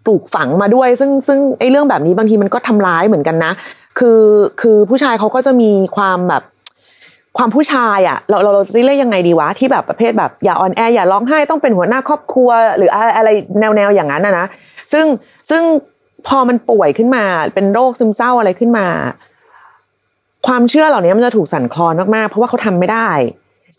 [0.06, 3.52] ปลูกฝังมาด้วย ซึ่งซึ่งไอ้เรื่องแบบนี้บางทีมันก็ทำร้ายเหมือนกันนะ
[4.00, 4.22] คือ
[4.62, 6.44] คือผู้ชายเขาก็จะมีความแบบ
[7.38, 14.46] ความผู้ชายอะเราเราเราจะเรียกยังไงดีวะที่แบบประเภทแบบอย่าอ่อนแออย่าร้องไห้ต้องเป็นหัวหน้าครอบครัว หรืออะไรแนวแนวอย่างนั้นนะนะ
[14.94, 15.06] ซึ่ง
[15.50, 15.64] ซึ่ง
[16.28, 18.88] พอมันป่วยขึ้นมาเป็นโรคซึมเศร้าอะไรขึ้นมา
[20.48, 23.10] ความเชื่อเหล่านี้มันจะถูกสั่นคลอนมากๆเพราะว่าเขาทำไม่ได้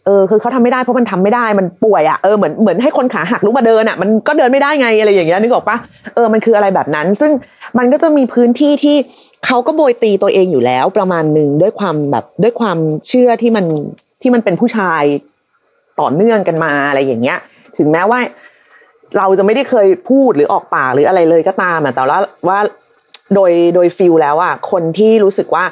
[0.07, 5.77] เออคือเขาทำไม่ได้เพราะมันทำไม่ได้มันป่วยอะเออเหมือนเหมือนให้คนขาหักลุกมาเดินอะมันก็เดินไม่ได้ไงอะไรอย่างเงี้ยนึกออกปะ
[6.15, 7.33] เออมันคืออะไรแบบนั้น ซึ่ง
[7.79, 8.97] มันก็จะมีพื้นที่ที่
[9.47, 12.79] เขาก็โบยตีตัวเองอยู่แล้วประมาณหนึ่งด้วยความแบบด้วยความ
[13.09, 13.65] เชื่อที่มัน
[14.23, 15.03] ที่มันเป็นผู้ชาย
[16.01, 17.39] ต่อเนื่องกันมาอะไรอย่างเงี้ย
[17.79, 18.19] ถึงแม้ว่า
[19.19, 22.59] เราจะไม่ได้เคยพูดหรือออกปากหรืออะไรเลยก็ตามอะแต่ว่าว่า
[23.35, 25.65] โดยโดย feel แล้วอะคนที่รู้สึกว่า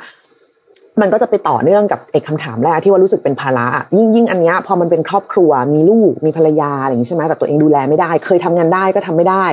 [1.00, 9.44] มันก็จะไปต่อเนื่องกับไอ้คำถามแรกที่ว่ารู้สึกเป็นภาระยิ่งยิ่งอันเนี้ยพอมันเป็นครอบครัวมีลูกมีภรรยาอะไรอย่างนี้ใช่ไหมแต่ตัวเองดูแลไม่ได้ เคยทำงานได้ก็ทำไม่ได้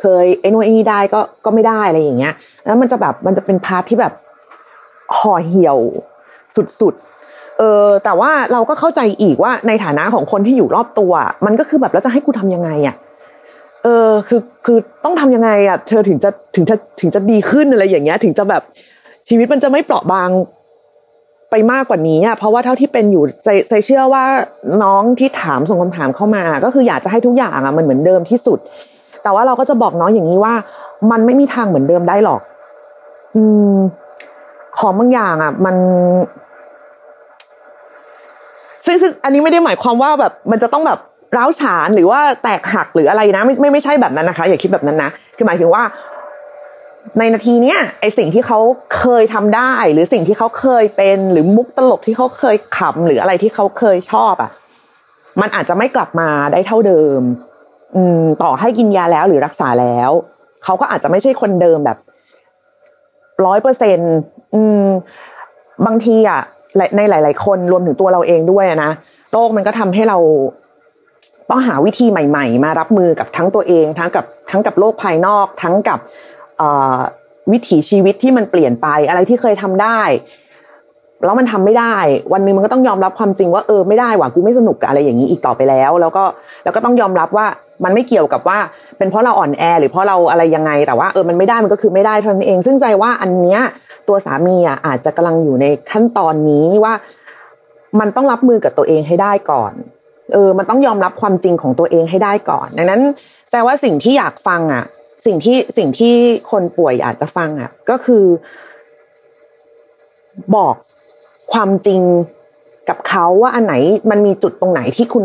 [0.00, 2.34] เคยไอ้นู่นไอ้นี่ได้ก็ก็ไม่ได้อะไรอย่างเงี้ย
[2.66, 4.12] แล้วมันจะแบบมันจะเป็น part ที่แบบ
[5.18, 5.78] ห่อเหี่ยว
[6.80, 11.12] สุดๆเออแต่ว่าเราก็เข้าใจอีกว่าในฐานะของคนที่อยู่รอบตัว
[11.46, 12.96] มันก็คือแบบแล้วจะให้กูทำยังไงอะ
[13.84, 18.62] เออคือคือต้องทำยังไงอะเธอถึงจะถึงจะถึงจะดีขึ้นอะไรอย่างเงี้ย ถึงจะแบบ
[19.28, 20.28] ชีวิตมันจะไม่เปราะบาง
[21.50, 24.24] ไปมากกว่านี้อะเพราะว่าเท่าที่เป็นอยู่ใจใจเชื่อว่า
[24.82, 28.58] น้องที่ถามส่งคำถามเข้ามา ก็คืออยากจะให้ทุกอย่างอะมันเหมือนเดิมที่สุด
[29.22, 30.54] แต่ว่าเราก็จะบอกน้องอย่างนี้ว่า
[31.10, 32.40] มันไม่มีทางเหมือนเดิมได้หรอก
[33.36, 33.42] อื
[33.74, 33.76] ม
[34.78, 35.76] ของบางอย่างอะ มัน
[38.86, 40.98] ซึ่งซึ่งอันนี้ไม่ได้หมายความว่าแบบมันจะต้องแบบ
[41.36, 45.82] ร้าวฉานหรือว่าแตกหักหรืออะไรนะ ไม่ไม่ไม่ใช่แบบนั้นนะคะ อย่าคิดแบบนั้นนะคือหมายถึงว่า
[47.18, 48.58] ในนาทีเนี้ยไอสิ่งที่เขา
[48.98, 54.50] เคยทำได้ หรือสิ่งที่เขาเคยเป็น หรือมุกตลกที่เขาเคยขำหรืออะไรที่เขาเคยชอบอะ
[55.40, 57.20] มันอาจจะไม่กลับมาได้เท่าเดิม
[57.96, 60.10] อืม ต่อให้กินยาแล้วหรือรักษาแล้ว
[60.64, 61.98] เขาก็อาจจะไม่ใช่คนเดิมแบบ
[63.46, 63.98] ร้อยเปอร์เซ็น
[64.54, 64.86] อืม
[65.86, 66.40] บางทีอะ
[66.96, 68.90] ในหลาย ๆ คนรวมถึงตัวเราเองด้วยนะ
[69.32, 70.18] โรคมันก็ทำให้เรา
[71.50, 75.98] ต้องหาวิธีใหม่ ๆ มารับมือกับทั้งตัวเอง ทั้งกับทั้งกับโลกภายนอก ทั้งกับ
[77.52, 80.00] วิถีชีวิตที่มันเปลี่ยนไปอะไรที่เคยทำได้
[81.24, 81.96] แล้วมันทำไม่ได้
[82.32, 86.24] วันนึงมันก็ต้องยอมรับความจริงว่าเออไม่ได้ว่ะกูไม่สนุกกับอะไรอย่างนี้อีกต่อไปแล้ว แล้วก็
[86.64, 87.46] แล้วก็ต้องยอมรับว่า
[87.84, 88.58] มันไม่เกี่ยวกับว่า
[88.98, 93.60] เป็นเพราะเราอ่อนแอ หรือเพราะเราอะไรยังไง แต่ว่าเออมันไม่ได้มันก็คือไม่ได้เท่านั้นเอง ซึ่งใจว่าอันเนี้ย
[94.08, 96.94] ตัวสามีอะอาจจะกำลังอยู่ในขั้นตอนนี้ว่า
[98.00, 99.72] มันต้องรับมือกับตัวเองให้ได้ก่อน
[100.32, 103.02] เออมันต้องยอมรับความจริงของตัวเองให้ได้ก่อน ดังนั้น
[103.52, 104.84] แต่ว่าสิ่งที่อยากฟังอะ
[105.26, 106.14] สิ่งที่สิ่งที่
[106.50, 108.24] คนป่วยอาจจะฟังอะ ก็คือ
[110.56, 110.74] บอก
[111.52, 112.00] ความจริง
[112.88, 113.74] กับเขาว่าอันไหน
[114.10, 115.24] มันมีจุดตรงไหนที่คุณ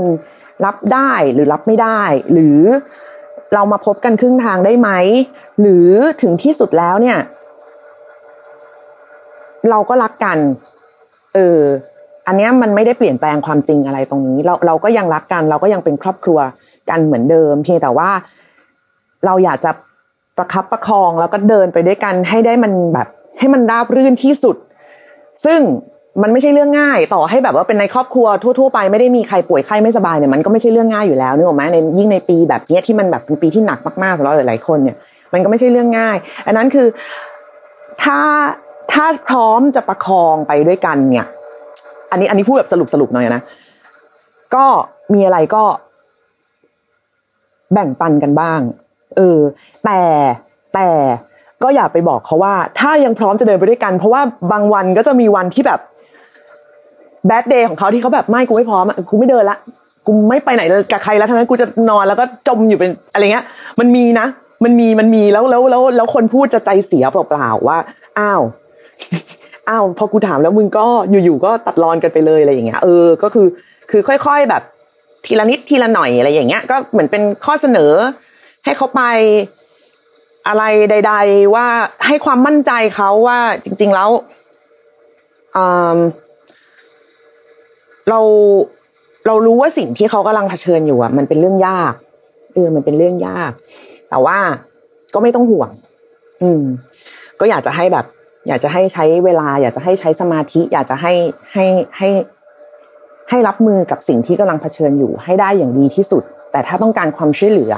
[0.65, 2.60] รับได้หรือรับไม่ได้ หรือ
[3.53, 4.89] เรามาพบกันครึ่งทางได้ไหม
[5.62, 5.89] หรือ
[6.21, 7.17] ถึงที่สุดแล้วเนี่ย
[9.69, 10.38] เราก็รักกัน
[11.36, 11.60] เออ
[12.27, 16.39] อันนี้มันไม่ได้เปลี่ยนแปลงความจริงอะไรตรงนี้ เราเราก็ยังรักกัน เราก็ยังเป็นครอบครัว
[16.89, 18.10] กันเหมือนเดิม เพียงแต่ว่า
[19.25, 19.71] เราอยากจะ
[20.38, 23.08] ประคับประคองแล้วก็เดินไปด้วยกันให้ได้มันแบบ
[23.39, 24.56] ให้มันราบรื่นที่สุด
[25.45, 25.60] ซึ่ง
[26.21, 28.28] มันไม่ใช่เรื่องง่ายต่อให้แบบว่าเป็นในครอบครัว
[28.60, 34.95] ทั่วๆไปไม่ได้มีใครป่วยไข้ไม่สบายเนี่ยมันก็ไม่ใช่เรื่องง่ายอยู่แล้วนึกออกไหมในยิ่งในปีแบบนี้ที่มันแบบเป็นปีที่หนักมากๆสำหรับหลายๆคนเนี่ย
[35.34, 36.17] มันก็ไม่ใช่เรื่องง่าย
[36.48, 36.88] อันนั้นคือ
[38.04, 38.19] ถ้า
[38.91, 41.26] ถ้าพร้อมจะประคองไปด้วยกันเนี่ย
[42.12, 43.41] อันนี้อันนี้พูดแบบสรุปสรุปหน่อยนะ
[44.56, 44.65] ก็
[45.13, 45.63] มีอะไรก็
[47.74, 48.62] แบ่งปันกันบ้าง
[49.17, 49.39] เออ
[49.86, 49.99] แต่
[50.75, 50.89] แต่
[51.63, 55.80] ก็อย่าไปบอกเขาว่า ถ้ายังพร้อมจะเดินไปด้วยกัน เพราะว่าบางวันก็จะมีวันที่แบบ
[57.28, 59.58] แบดเดย์ของเขาที่เขาแบบไม่กูไม่พร้อมอะกูไม่เดินละ
[60.06, 63.45] กูไม่ไปไหนกับใครแล้วทั้งนั้นกูจะนอนแล้วก็จมอยู่เป็นอะไรเงี้ย
[63.80, 64.28] มันมีนะ
[64.63, 67.78] มันมีมันมีแล้วแล้วแล้วแล้วคนพูดจะใจเสียเปล่าๆว่า
[68.19, 68.41] อ้าว
[69.69, 73.47] อ้าวพอกูถามแล้วมึงก็อยู่ๆก็ตัดรอนกันไปเลยอะไรอย่างเงี้ยเออก็คือ
[73.89, 74.62] คือคือค่อย ๆแบบ
[75.25, 77.91] ทีละนิดทีละหน่อยอะไรอย่างเงี้ยก็เหมือนเป็นข้อเสนอ
[78.65, 79.01] ให้เขาไป
[80.47, 81.67] อะไรใด ๆ ว่า
[82.08, 84.10] ให้ความมั่นใจเขาว่าจริง ๆแล้ว
[88.10, 88.19] เรา
[89.28, 91.93] เรารู้ว่าสิ่งที่เขากำลังเผชิญอยู่อะ มันเป็นเรื่องยาก
[92.54, 93.51] เออมันเป็นเรื่องยาก
[94.10, 94.38] แต่ว่า
[95.13, 95.69] ก็ไม่ต้องห่วง
[96.41, 96.63] อืม
[97.39, 98.06] ก็อยากจะให้แบบ
[98.47, 101.13] อยากจะให้ใช้เวลา อยากจะให้ใช้สมาธิ อยากจะให้
[101.54, 101.65] ให้
[101.97, 102.10] ให้
[103.30, 107.73] ให้รับมือกับสิ่งที่กำลังเผชิญอยู่ ให้ได้อย่างดีที่สุด แต่ถ้าต้องการความช่วยเหลือ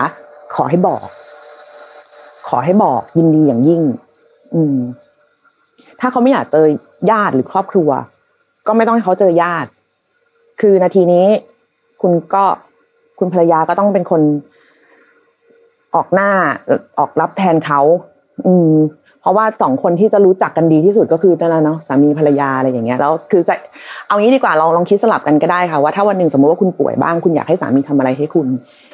[0.56, 1.02] ขอให้บอก
[2.50, 3.82] ขอให้บอกยินดีอย่างยิ่ง
[4.56, 4.78] อืม
[6.00, 6.66] ถ้าเขาไม่อยากเจอ
[7.12, 7.90] ญาติหรือครอบครัว
[8.68, 9.70] ก็ไม่ต้องให้เขาเจอญาติ
[10.62, 11.28] คือนาทีนี้
[12.02, 12.44] คุณก็
[13.20, 14.22] คุณภรรยาก็ต้องเป็นคน
[15.96, 16.32] ออกหน้า
[17.00, 17.82] ออกรับแทนเขา
[18.48, 18.74] อืม
[19.22, 23.54] เพราะว่าสองคนที่จะรู้จักกันดีที่สุดก็คือนั่นแหละเนาะสามีภรรยาอะไรอย่างเงี้ยแล้วคือจะ
[24.08, 28.48] เอางี้ดีกว่าเราลองคิดสลับกันก็ได้ค่ะว่าถ้าวันหนึ่งสมมติว่าคุณป่วยบ้างคุณอยากให้สามีทำอะไรให้คุณ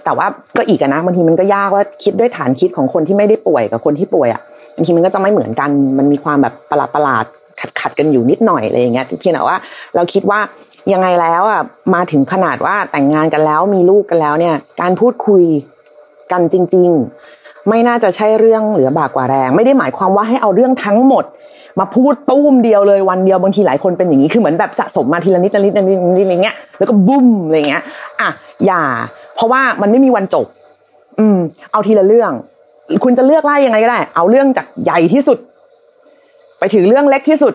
[0.05, 4.41] แต่ว่าก็อีกนะบางทีมันก็ยากว่าคิดด้วยฐานคิดของคนที่ไม่ได้ป่วยกับคนที่ป่วยอะ
[4.75, 7.25] บางทีมันก็จะไม่เหมือนกันมันมีความแบบประหลาดประหลาด
[7.59, 9.57] ขัดขัดกันอยู่นิดหน่อยอะไรอย่างเงี้ยเพียงแต่ว่า
[9.95, 10.39] เราคิดว่า
[10.93, 11.61] ยังไงแล้วอะ
[11.93, 15.43] มาถึงขนาดว่าแต่งงานกันแล้วมีลูกกันแล้วเนี่ย การพูดคุย
[16.31, 16.89] กันจริง
[17.29, 21.25] ๆ ไม่น่าจะใช่เรื่องเหลือบากกว่าแรง ไม่ได้หมายความว่าให้เอาเรื่องทั้งหมด
[21.79, 27.83] มาพูดตุ้มเดียวเลยวันเดียวบางทีหลายคนเป็นอย่างนี้คือเหมือนแบบสะสมมาทีละนิดละนิดละนิดอะไรเงี้ยแล้วก็บุ้มอะไรเงี้ย
[28.21, 28.29] อะ
[28.65, 28.81] อย่า
[29.35, 30.45] เพราะว่ามันไม่มีวันจบ
[31.19, 31.37] อืม
[31.71, 32.31] เอาทีละเรื่อง
[33.03, 35.37] คุณจะเลือกไล่ยังไงก็ได้ เอาเรื่องจากใหญ่ที่สุด
[36.59, 37.53] ไปถึงเรื่องเล็กที่สุด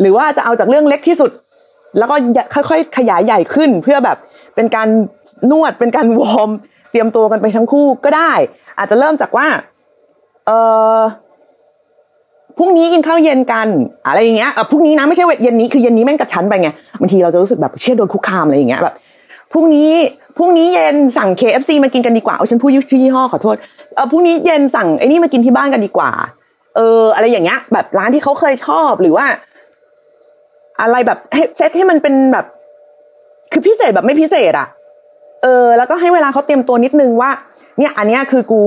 [0.00, 1.30] หรือว่าจะเอาจากเรื่องเล็กที่สุด
[1.98, 2.14] แล้วก็
[2.54, 4.16] ค่อยๆขยายใหญ่ขึ้นเพื่อแบบ
[4.54, 4.88] เป็นการ
[5.50, 6.50] นวดเป็นการวอร์ม
[6.90, 8.32] เตรียมตัวกันไปทั้งคู่ก็ได้
[8.78, 9.46] อาจจะเริ่มจากว่า
[10.46, 10.50] เอ
[10.98, 11.00] อ
[12.58, 13.68] พรุ่งนี้กินข้าวเย็นกัน
[14.06, 16.68] อะไรอย่างเงี้ยเออพรุ่งนี้นะไม่ใช่เย็นนี้คือเย็นนี้แม่งกับชั้นไปไง
[17.00, 18.94] บางทีเราจะรู้สึกแบบเชื่อโดนคุกคามอะไรอย่างเงี้ยแบบ
[19.54, 19.90] พรุ่งนี้
[20.38, 23.56] พรุ่งนี้เย็นสั่ง KFC มากินกันดีกว่าเอาฉันพูดชื่อยี่ห้อขอโทษ
[23.94, 26.10] เออพรุ่งนี้เย็นสั่งไอ้นี่มากินที่บ้านกันดีกว่า
[26.76, 29.26] เออ อะไรอย่างเงี้ย แบบร้านที่เขาเคยชอบหรือว่า
[30.80, 32.46] อะไรแบบให้เซตให้มันเป็นแบบ
[33.52, 34.68] คือพิเศษแบบไม่พิเศษอะ
[35.42, 37.30] เออ แล้วก็ให้เวลาเขาเตรียมตัวนิดนึงว่า
[37.78, 38.60] เนี่ย อันเนี้ยคือกู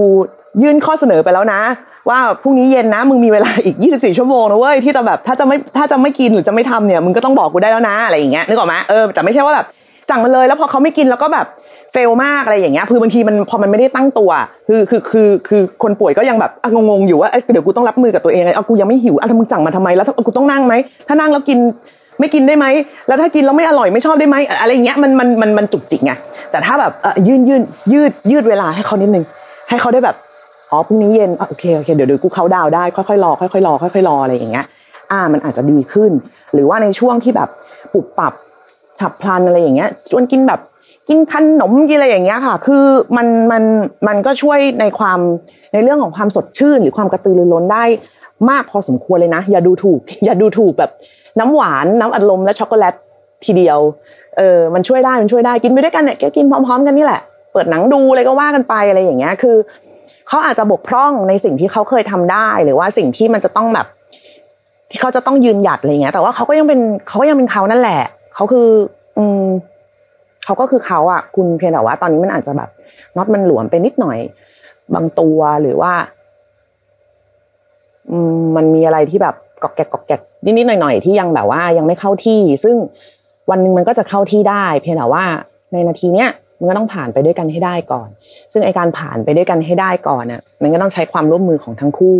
[0.61, 1.61] ยื่นข้อเสนอไปแล้วนะ
[2.09, 9.67] ว่าพรุ่งนี้เย็นนะ มึงมีเวลาอีก 24 ชั่วโมงนะเว้ยที่จะแบบถ้าจะไม่ถ้าจะไม่กินหรือจะไม่ทำเนี่ยมึงก็ต้องบอกกูได้แล้วนะอะไรอย่างเงี้ยนึกออกไหมเออแต่ไม่ใช่ว่าแบบ
[10.09, 11.45] สั่งมาเลยแล้วพอเขาไม่กินแล้วก็แบบ
[11.93, 14.31] เฟลมากอะไรอย่างเงี้ยคือบางทีมันพอมันไม่ได้ตั้งตัว
[14.67, 20.73] คือคือคือคือคนป่วยก็ยังแบบงงๆอยู่ว่าเดี๋ยวกูต้องรับมือกับตัวเองไงเอากูยังไม่หิวอะมึงสั่งมาทำไมแล้วกูต้องนั่งไหม
[21.07, 21.59] ถ้านั่งแล้วกิน
[22.19, 22.65] ไม่กินได้ไหม
[23.07, 26.11] แล้วถ้ากินแล้วไม่อร่อยไม่ชอบได้ไหมอะไรเงี้ยมันมันมันมันจุกจิกไง
[26.51, 27.61] แต่ถ้าแบบเออยืนยืน
[27.93, 29.25] ยืดยืดเวลาให้เขานิดนึง
[29.69, 30.15] ให้เขาได้แบบ
[30.71, 34.65] อ๋อพรุ่งนี้เย็นโอเคโอเคเดี๋ยวเดี๋ยวกูเขาดาวได้ค่อยๆรอค่อยๆรอค่อยๆรออะไรอย่างเงี้ย
[35.11, 36.11] อ่ามันอาจจะดีขึ้น
[36.53, 37.49] หรือว่าในช่วงที่แบบ
[37.93, 38.33] ปุบปับ
[38.99, 40.59] ฉับพลันอะไรอย่างเงี้ยชวนกินแบบ
[41.09, 42.85] กินขนมกินอะไรอย่างเงี้ยค่ะ คือ
[43.17, 43.63] มันมัน
[44.07, 45.19] มันก็ช่วยในความ
[45.73, 47.83] ในเรื่องของความสดชื่น หรือความกระตือรือร้นได้
[48.49, 50.91] มากพอสมควรเลยนะ อย่าดูถูก อย่าดูถูกแบบ
[51.39, 52.95] น้ำหวานน้ำอัดลมและช็อกโกแลต
[53.45, 53.79] ทีเดียว
[54.37, 59.55] เออมันช่วยได้มันช่วยได้กินไปด้วยกันเนี่ยแกกินพร้อม ๆ กันนี่แหละ เปิดหนังดูอะไรก็ว่ากันไปอะไรอย่างเงี้ยคือ
[60.27, 63.87] เขาอาจจะบกพร่องในสิ่งที่เขาเคยทำได้ หรือว่าสิ่งที่มันจะต้องแบบ
[64.91, 68.01] ที่เขาจะต้องยืนหยัดอะไรเงี้ยแต่ว่าเขาก็ยังเป็นเขาก็ยังเป็นเขานั่นแหละ
[68.37, 68.69] เขาคือ
[69.17, 69.45] อืม
[70.45, 72.69] เขาก็คือเขาอะ คุณเพียงแต่ว่า ตอนนี้มันอาจจะแบบ
[73.17, 74.19] น็อตมันหลวมไปนิดหน่อย
[74.93, 75.93] บางตัวหรือว่า
[78.11, 82.75] อืมมันมีอะไรที่แบบกอกแกกกอกแกกนิดๆหน่อยๆที่ยังแบบว่ายังไม่เข้าที่ ซึ่ง
[83.49, 85.23] วันหนึ่งมันก็จะเข้าที่ได้ เพียงแต่ว่า
[85.73, 88.09] ในนาทีเนี้ยมันก็ต้องผ่านไปด้วยกันให้ได้ก่อน
[88.51, 92.17] ซึ่งไอการผ่านไปด้วยกันให้ได้ก่อนน่ะ มันก็ต้องใช้ความร่วมมือของทั้งคู่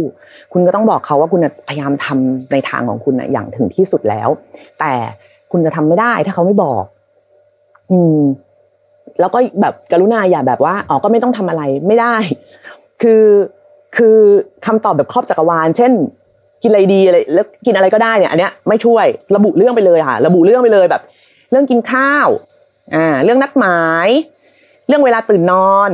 [0.53, 4.29] คุณก็ต้องบอกเขาว่าคุณพยายามทำในทางของคุณนะอย่างถึงที่สุดแล้ว
[4.79, 4.91] แต่
[5.51, 6.83] คุณจะทำไม่ได้ถ้าเขาไม่บอก
[7.91, 8.19] อืม
[9.19, 12.15] แล้วก็แบบกรุณาอย่าแบบว่าอ๋อก็ไม่ต้องทำอะไรไม่ได้
[13.01, 13.23] คือ
[13.97, 14.17] คือ
[14.65, 15.91] คำตอบแบบครอบจักรวาล เช่น
[16.63, 19.05] กินอะไรดีอะไรแล้วกินอะไรก็ได้เนี่ย อันเนี้ยไม่ช่วย
[19.35, 21.01] ระบุเรื่องไปเลยค่ะ ระบุเรื่องไปเลยแบบ
[21.51, 22.27] เรื่องกินข้าว
[22.95, 24.09] อ่า เรื่องนัดหมาย
[24.87, 25.91] เรื่องเวลาตื่นนอน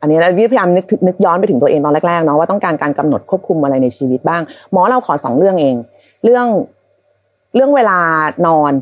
[0.00, 5.76] อันนี้เราพยายามนึกนึกย้อนไปถึงตัวเองตอนแรกๆเนาะว่าต้องการการกำหนดควบคุมอะไรในชีวิตบ้าง หมอเราขอสองเรื่องเอง
[6.24, 6.46] เรื่อง
[7.54, 7.98] เรื่องเวลา
[8.46, 8.72] นอน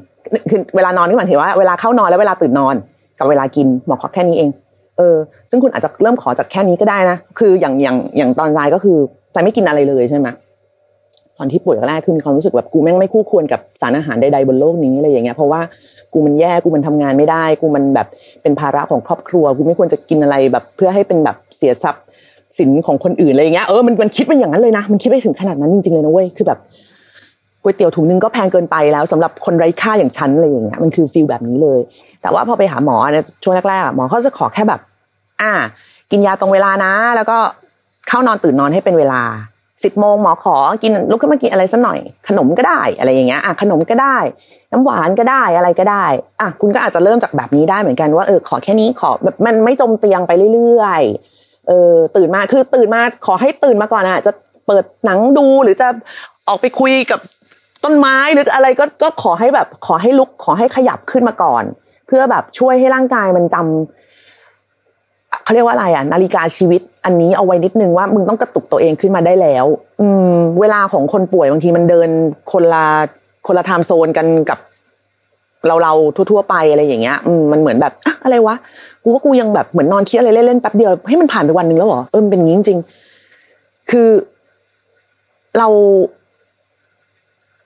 [0.50, 2.74] คือเวลานอนนี่หมายถึงว่าเวลาเข้านอนและเวลาตื่นนอน
[3.18, 4.50] กับเวลากินหมอขอแค่นี้เอง
[4.98, 5.16] เออ
[5.50, 8.96] ซึ่งคุณอาจจะเริ่มขอจากแค่นี้ก็ได้นะคืออย่างอย่างอย่างตอนใจก็คือ
[9.32, 10.28] ใจไม่กินอะไรเลยใช่ไหม
[11.38, 15.60] ตอนที่ป่วยแรกคือมีความรู้สึกแบบกูแม่งไม่คู่ควรกับสารอาหารใดๆบนโลกนี้อะไรอย่างเงี้ยเพราะว่า
[16.12, 18.06] กูมันแย่กูมันทำงานไม่ได้ กูมันแบบ
[18.42, 22.04] เป็นภาระของครอบครัวกูไม่ควรจะกินอะไรแบบเพื่อให้เป็นแบบเสียทรัพย์
[22.58, 26.58] สินของคนอื่นอะไรอย่างเงี้ยเออมันมันคิดไปอย่างนั้นเลยนะ มันคิดไปถึงขนาดนั้นจริงๆเลยนะเว้ยคือแบบ
[27.62, 31.80] ก๋วยเตี๋ยวถุงนึงก็แพงเกินไปแล้วสำหรับคนไร้ค่าอย่างฉันอะไรอย่างเงี้ยมันคือฟิลแบบนี้เลย
[32.22, 34.80] แต่ว่าพอไปหาหมอเนี่ยช่วงแรกๆหมอเขาจะขอแค่แบบ
[35.40, 35.52] อ่า
[36.10, 37.38] กินยาตรงเวลานะ แล้วก็
[38.08, 39.22] เข้านอนตื่นนอนให้เป็นเวลา
[39.84, 41.98] สิบโมงหมอขอกินลุกขึ้นมากินอะไรสักหน่อย
[42.28, 44.16] ขนมก็ได้อะไรอย่างเงี้ยอะขนมก็ได้
[44.72, 46.04] น้ำหวานก็ได้อะไรก็ได้
[46.40, 54.32] อะคุณก็อาจจะเริ่มจากแบบนี้ได้เหมือนกันว่าเออขอแค่นี้ขอแบบมันไม่จมเตียงไปเรื่อยๆเออตื่นมาคือตื่นมาขอให้ตื่นมาก่อนอะจะ
[54.66, 55.88] เปิดหนังดูหรือจะ
[56.48, 57.20] ออกไปคุยกับ
[57.84, 61.64] ต้นไม้หรืออะไรก็ก็ขอให้แบบขอให้ลุกขอให้ขยับขึ้นมาก่อน
[62.06, 69.66] เพื่อแบบช่วยให้ร่างกายมันจำเขาเรียกว่าอะไรอะนาฬิกาชีวิต อันนี้เอาไว้นิดนึงว่ามึงต้องกระตุกตัวเองขึ้นมาได้แล้ว
[70.00, 72.08] อืม เวลาของคนป่วยบางทีมันเดิน
[72.52, 72.86] คนละ
[73.46, 74.58] คนละไทม์โซนกันกับ
[75.66, 75.92] เราเรา
[76.30, 78.54] ทั่วๆไปอะไรอย่างเงี้ยมมันเหมือนแบบอะอะไรวะ
[79.02, 84.08] กูว่ากูยังแบบเหมือนนอนคิดอะไรเล่นๆแป๊บเดียวให้มันผ่านไปวันหนึ่งแล้วเหรอเออมันเป็นงี้จริงๆคือ
[85.58, 85.68] เรา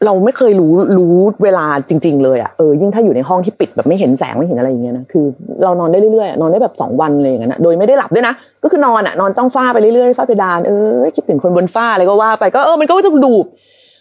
[0.06, 5.24] เราไม่เคยรู้รู้เวลาจริง ๆ เลยอะเออยิ่งถ้าอยู่ในห้องที่ปิดแบบไม่เห็นแสงไม่เห็นอะไรอย่างเงี้ยนะคือ
[5.64, 13.46] เรานอนได้เรื่อยๆนอนได้แบบสองวันเลยอย่างเงี้ยนะโดยไม่ได้หลับด้วยนะก็คือนอนอะนอนจ้องฟ้าไปเรื่อยๆฟ้าเพดานเออคิดถึงคนบนฟ้าอะไรก็ว่าไปก็เออมันก็จะดูบ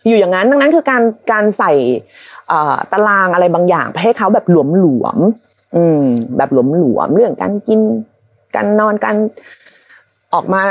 [0.07, 1.71] อยู่อย่างนั้นดังนั้นคือการการใส่
[2.91, 5.17] ตารางอะไรบางอย่างให้เขาแบบหลวมหลวม
[5.75, 6.03] อืม
[6.37, 7.79] แบบหลวมหลวมเรื่องการกิน
[8.55, 9.15] การนอนการ
[10.33, 10.61] ออกมา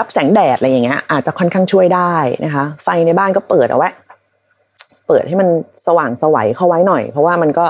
[0.00, 2.12] รับแสงแดดอะไรอย่างเงี้ยอาจจะค่อนข้างช่วยได้
[2.44, 3.90] นะคะ ไฟในบ้านก็เปิดเอาไว้
[5.08, 5.48] เปิดให้มัน
[5.86, 7.64] สว่างสวัยเข้าไว้หน่อย เพราะว่ามันก็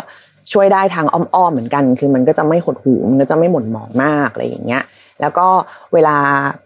[0.52, 4.82] ช่วยได้ทางอ้อมๆเหมือนกัน คือมันก็จะไม่หดหูมันก็จะไม่หม่นหมองมากอะไรอย่างเงี้ย
[5.20, 5.46] แล้วก็
[5.94, 6.16] เวลา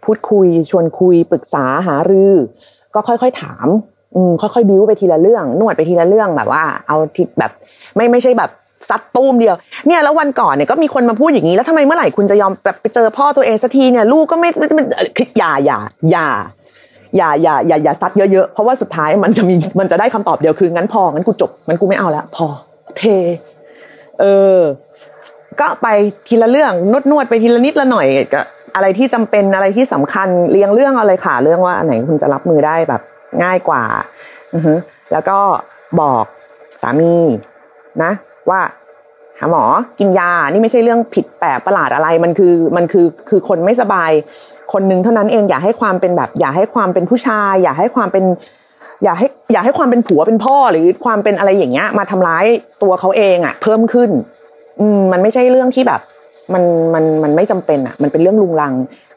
[0.03, 2.33] พูดคุยชวนคุยปรึกษาหารือ
[2.95, 3.67] ก็ค่อยๆถาม
[4.15, 7.51] อืมค่อยๆบิ้วไปทีละเรื่อง นวดไปทีละเรื่องแบบว่า เอาทิแบบ
[7.95, 8.49] ไม่ไม่ใช่แบบ
[8.89, 9.55] ซัดตู้มเดียว
[9.87, 14.83] เนี่ยแล้ววันก่อนเนี่ยก็มีคนมาพูดอย่างนี้แล้วทำไมเมื่อไหร่คุณจะยอมแบบไปเจอพ่อตัวเองสักทีเนี่ยลูกก็ไม่ไม่
[15.17, 15.77] คิดอย่าอย่า
[16.11, 16.27] อย่า
[17.17, 22.47] อย่าอย่าอย่าอย่าซัดเยอะๆเพราะว่าสุดท้ายมันจะมีมันจะได้คำตอบเดียวคืองั้นพองั้นกูจบงั้นกูไม่เอาแล้วพอ
[22.97, 23.03] เท
[24.19, 24.25] เอ
[24.57, 24.59] อ
[25.59, 25.87] ก็ไป
[26.27, 28.41] ทีละเรื่องนวดนวดไปทีละนิดละหน่อยก็
[28.75, 33.01] อะไรที่จำเป็นอะไรที่สำคัญเรียงเรื่องอะไรค่ะ เรื่องว่าอันไหนคุณจะรับมือได้แบบ
[33.43, 33.83] ง่ายกว่า
[34.53, 34.73] อือฮึ
[35.11, 35.37] แล้วก็
[36.01, 36.25] บอก
[36.81, 37.15] สามี
[38.03, 38.11] นะ
[38.49, 38.61] ว่า
[39.39, 39.63] หาหมอ
[39.99, 44.11] กินยา นี่ไม่ใช่เรื่องผิดแปลกประหลาดอะไร มันคือมันคือคือคนไม่สบาย
[44.71, 48.23] คนหนึ่งเท่านั้นเองอย่าให้ความเป็นแบบ อย่าให้ความเป็นผู้ชาย อย่าให้ความเป็น
[49.03, 52.45] อย่าให้อย่าให้ความเป็นผัวเป็นพ่อหรือความเป็นอะไรอย่างเงี้ย มาทำร้าย
[52.83, 54.09] ตัวเขาเองอะ เพิ่มขึ้น
[54.79, 56.01] อืมมันไม่ใช่เรื่องที่แบบ
[56.53, 58.73] มันมันมันไม่จำเป็นอะ มันเป็นเรื่องลุงลัง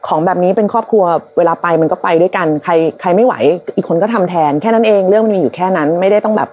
[0.09, 1.05] ของแบบนี้เป็นครอบครัว
[1.37, 3.35] เวลาไปมันก็ไปด้วยกัน ใครใครไม่ไหว
[3.77, 6.49] อีกคนก็ทำแทน แค่นั้นเองเรื่องมันมีอยู่แค่นั้น ไม่ได้ต้องแบบ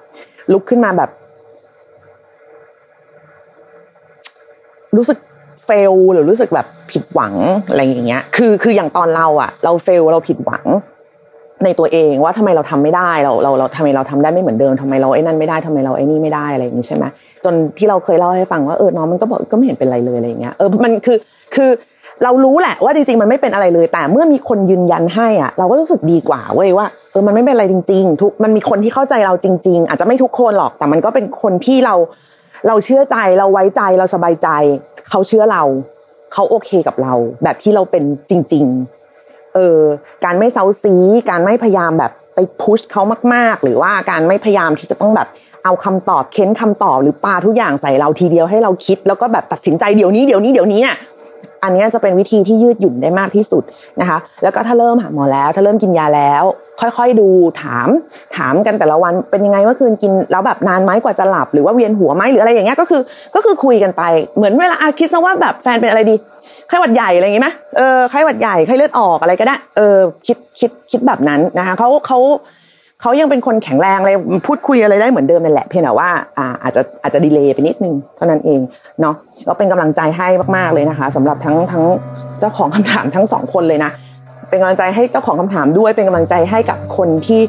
[0.54, 1.10] ลุกขึ้นมาแบบ
[4.98, 5.18] รู้สึก
[5.66, 7.34] เฟลหรือรู้สึกแบบ ผิดหวัง
[7.70, 10.66] อะไรอย่างเงี้ย คือคืออย่างตอนเราอะเราเฟลเราผิดหวัง
[11.64, 17.06] ในตัวเองว่าทำไมเราทำไม่ได้เราเราเราทำไมเราทำได้ไม่เหมือนเดิมทำไมเราไอ้นั่นไม่ได้ทำไมเราไอ้นี่ไม่ได้อะไรอย่างนี้ใช่ไหม
[17.44, 21.18] จนที่เราเคยเล่าให้ฟังว่าเออน้องมันก็บอกก็ไม่เห็นเป็นไรเลยอะไรอย่างเงี้ยเออมันคือ
[21.56, 21.70] คือ
[22.24, 31.96] เรารู้แหละว่าจริงๆมันไม่เป็นอะไรเลย แต่เมื่อมีคนยืนยันให้อะเราก็รู้สึกดีกว่าเว้ยว่าเออมันไม่เป็นอะไรจริง ๆ ทุกมันมีคนที่เข้าใจเราจริง ๆ อาจจะไม่ทุกคนหรอกแต่มันก็เป็นคนที่เรา
[32.68, 34.50] เราเชื่อใจเราไว้ใจเราสบายใจ
[35.10, 35.64] เขาเชื่อเรา
[36.34, 38.66] เขาโอเคกับเรา แบบที่เราเป็นจริง
[39.12, 39.80] ๆ เออ
[40.26, 40.96] การไม่เซาซี
[41.30, 45.28] การไม่พยายามแบบไปพุชเขามาก ๆ หรือว่าการไม่พยายามที่จะต้องแบบ
[45.64, 50.96] เอาคำตอบเค้นคำตอบหรือปาทุกอย่างใส่เราทีเดียวให้เราคิด แล้วก็แบบตัดสินใจเดี๋ยวนี้เดี๋ยวนี้เดี๋ยวนี้อะ
[51.64, 53.64] อันนี้จะเป็นวิธีที่ยืดหยุ่นได้มากที่สุด
[54.02, 56.44] นะคะ แล้วก็ถ้าเริ่มหาหมอแล้ว ถ้าเริ่มกินยาแล้ว
[56.82, 57.28] ค่อยๆดู
[57.62, 57.88] ถาม
[58.38, 63.02] ถามกันแต่ละวันเป็นยังไงเมื่อคืนกินแล้วแบบนานไหมกว่าจะหลับหรือว่าเวียนหัวไหมหรืออะไรอย่างเงี้ยก็คือ
[63.36, 64.04] ก็คือคุยกันไป
[64.38, 66.16] เหมือนเวลาคิดซะว่าแบบแฟนเป็นอะไรดี
[66.68, 69.98] ไข้หวัดใหญ่อะไรอย่างงี้ไหมเออไข้หวัดใหญ่ไข้เลือดออกอะไรก็ได้เออ
[70.28, 72.20] คิดคิดคิดแบบนั้นนะคะเขาเขา
[73.06, 74.16] เขายังเป็นคนแข็งแรงเลย
[74.48, 76.10] พูดคุยอะไรได้เหมือนเดิมนั่นแหละเพียงแต่ว่า
[76.64, 78.60] อาจจะอาจจะดีเลย์ไปนิดนึงเท่านั้นเอง
[79.02, 79.16] เนาะ
[79.48, 81.84] ก็เป็นกำลังใจให้มากๆเลยนะคะสำหรับทั้งทั้ง
[82.40, 83.92] เจ้าของคำถามทั้งสองคนเลยนะ
[84.50, 87.42] เป็นกำลังใจให้เจ้าของคำถามด้วย เป็นกำลังใจให้กับคนที่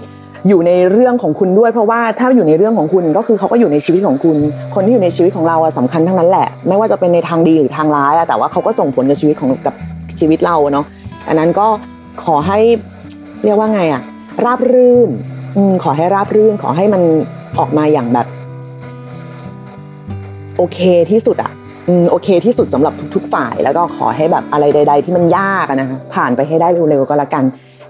[0.49, 4.37] อยู่ในเรื่องของคุณด้วย เพราะว่าถ้าอยู่ในเรื่องของคุณก็คือเขาก็อยู่ในชีวิตของคุณ
[4.75, 9.75] คนที่อยู่ในชีวิตของเราสำคัญทั้งนั้นแหละ ไม่ว่าจะเป็นในทางดีหรือทางร้ายแต่ว่าเขาก็ส่งผลกับชีวิตของกับ
[10.19, 10.87] ชีวิตเราเนาะ
[11.29, 11.67] อันนั้นก็
[12.25, 12.59] ขอให้
[13.45, 14.03] เรียกว่าไงอะ
[14.45, 15.11] ราบรื่น
[15.57, 17.03] อขอให้ราบรื่นขอให้มัน
[17.59, 18.27] ออกมาอย่างแบบ
[20.57, 20.81] โอเค
[21.11, 21.53] ที่สุดอะ
[22.11, 27.45] โอเคที่สุดสำหรับทุก ๆ ฝ่าย แล้วก็ขอให้แบบอะไรใด ๆ ที่มันยากนะคะผ่านไปให้ได้เร็วๆก็แล้วกัน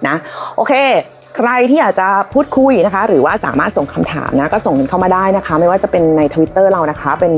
[0.06, 0.14] นะ
[0.56, 0.72] โอเค
[1.36, 7.32] ใครที่อยากจะพูดคุยนะคะ หรือว่าสามารถส่งคำถามนะก็ส่งเข้ามาได้นะคะ ไม่ว่าจะเป็นใน Twitter เรานะคะ เป็น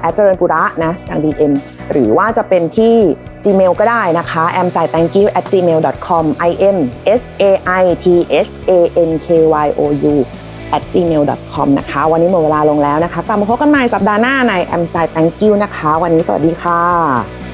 [0.00, 1.52] แอดเจริญปุระนะทาง DM
[1.92, 2.96] หรือว่าจะเป็นที่
[3.44, 6.78] Gmail ก็ได้นะคะ a m s a i thank you at gmail com i m
[7.20, 8.06] s a i t
[8.46, 8.72] h a
[9.08, 9.28] n k
[9.64, 9.80] y o
[10.12, 10.14] u
[10.76, 17.45] at gmail.com นะคะ วันนี้หมดเวลาลงแล้วนะคะ กลับมาพบกันใหม่สัปดาห์หน้าใน a m s i Thank you นะคะ วันนี้สวัสดีค่ะ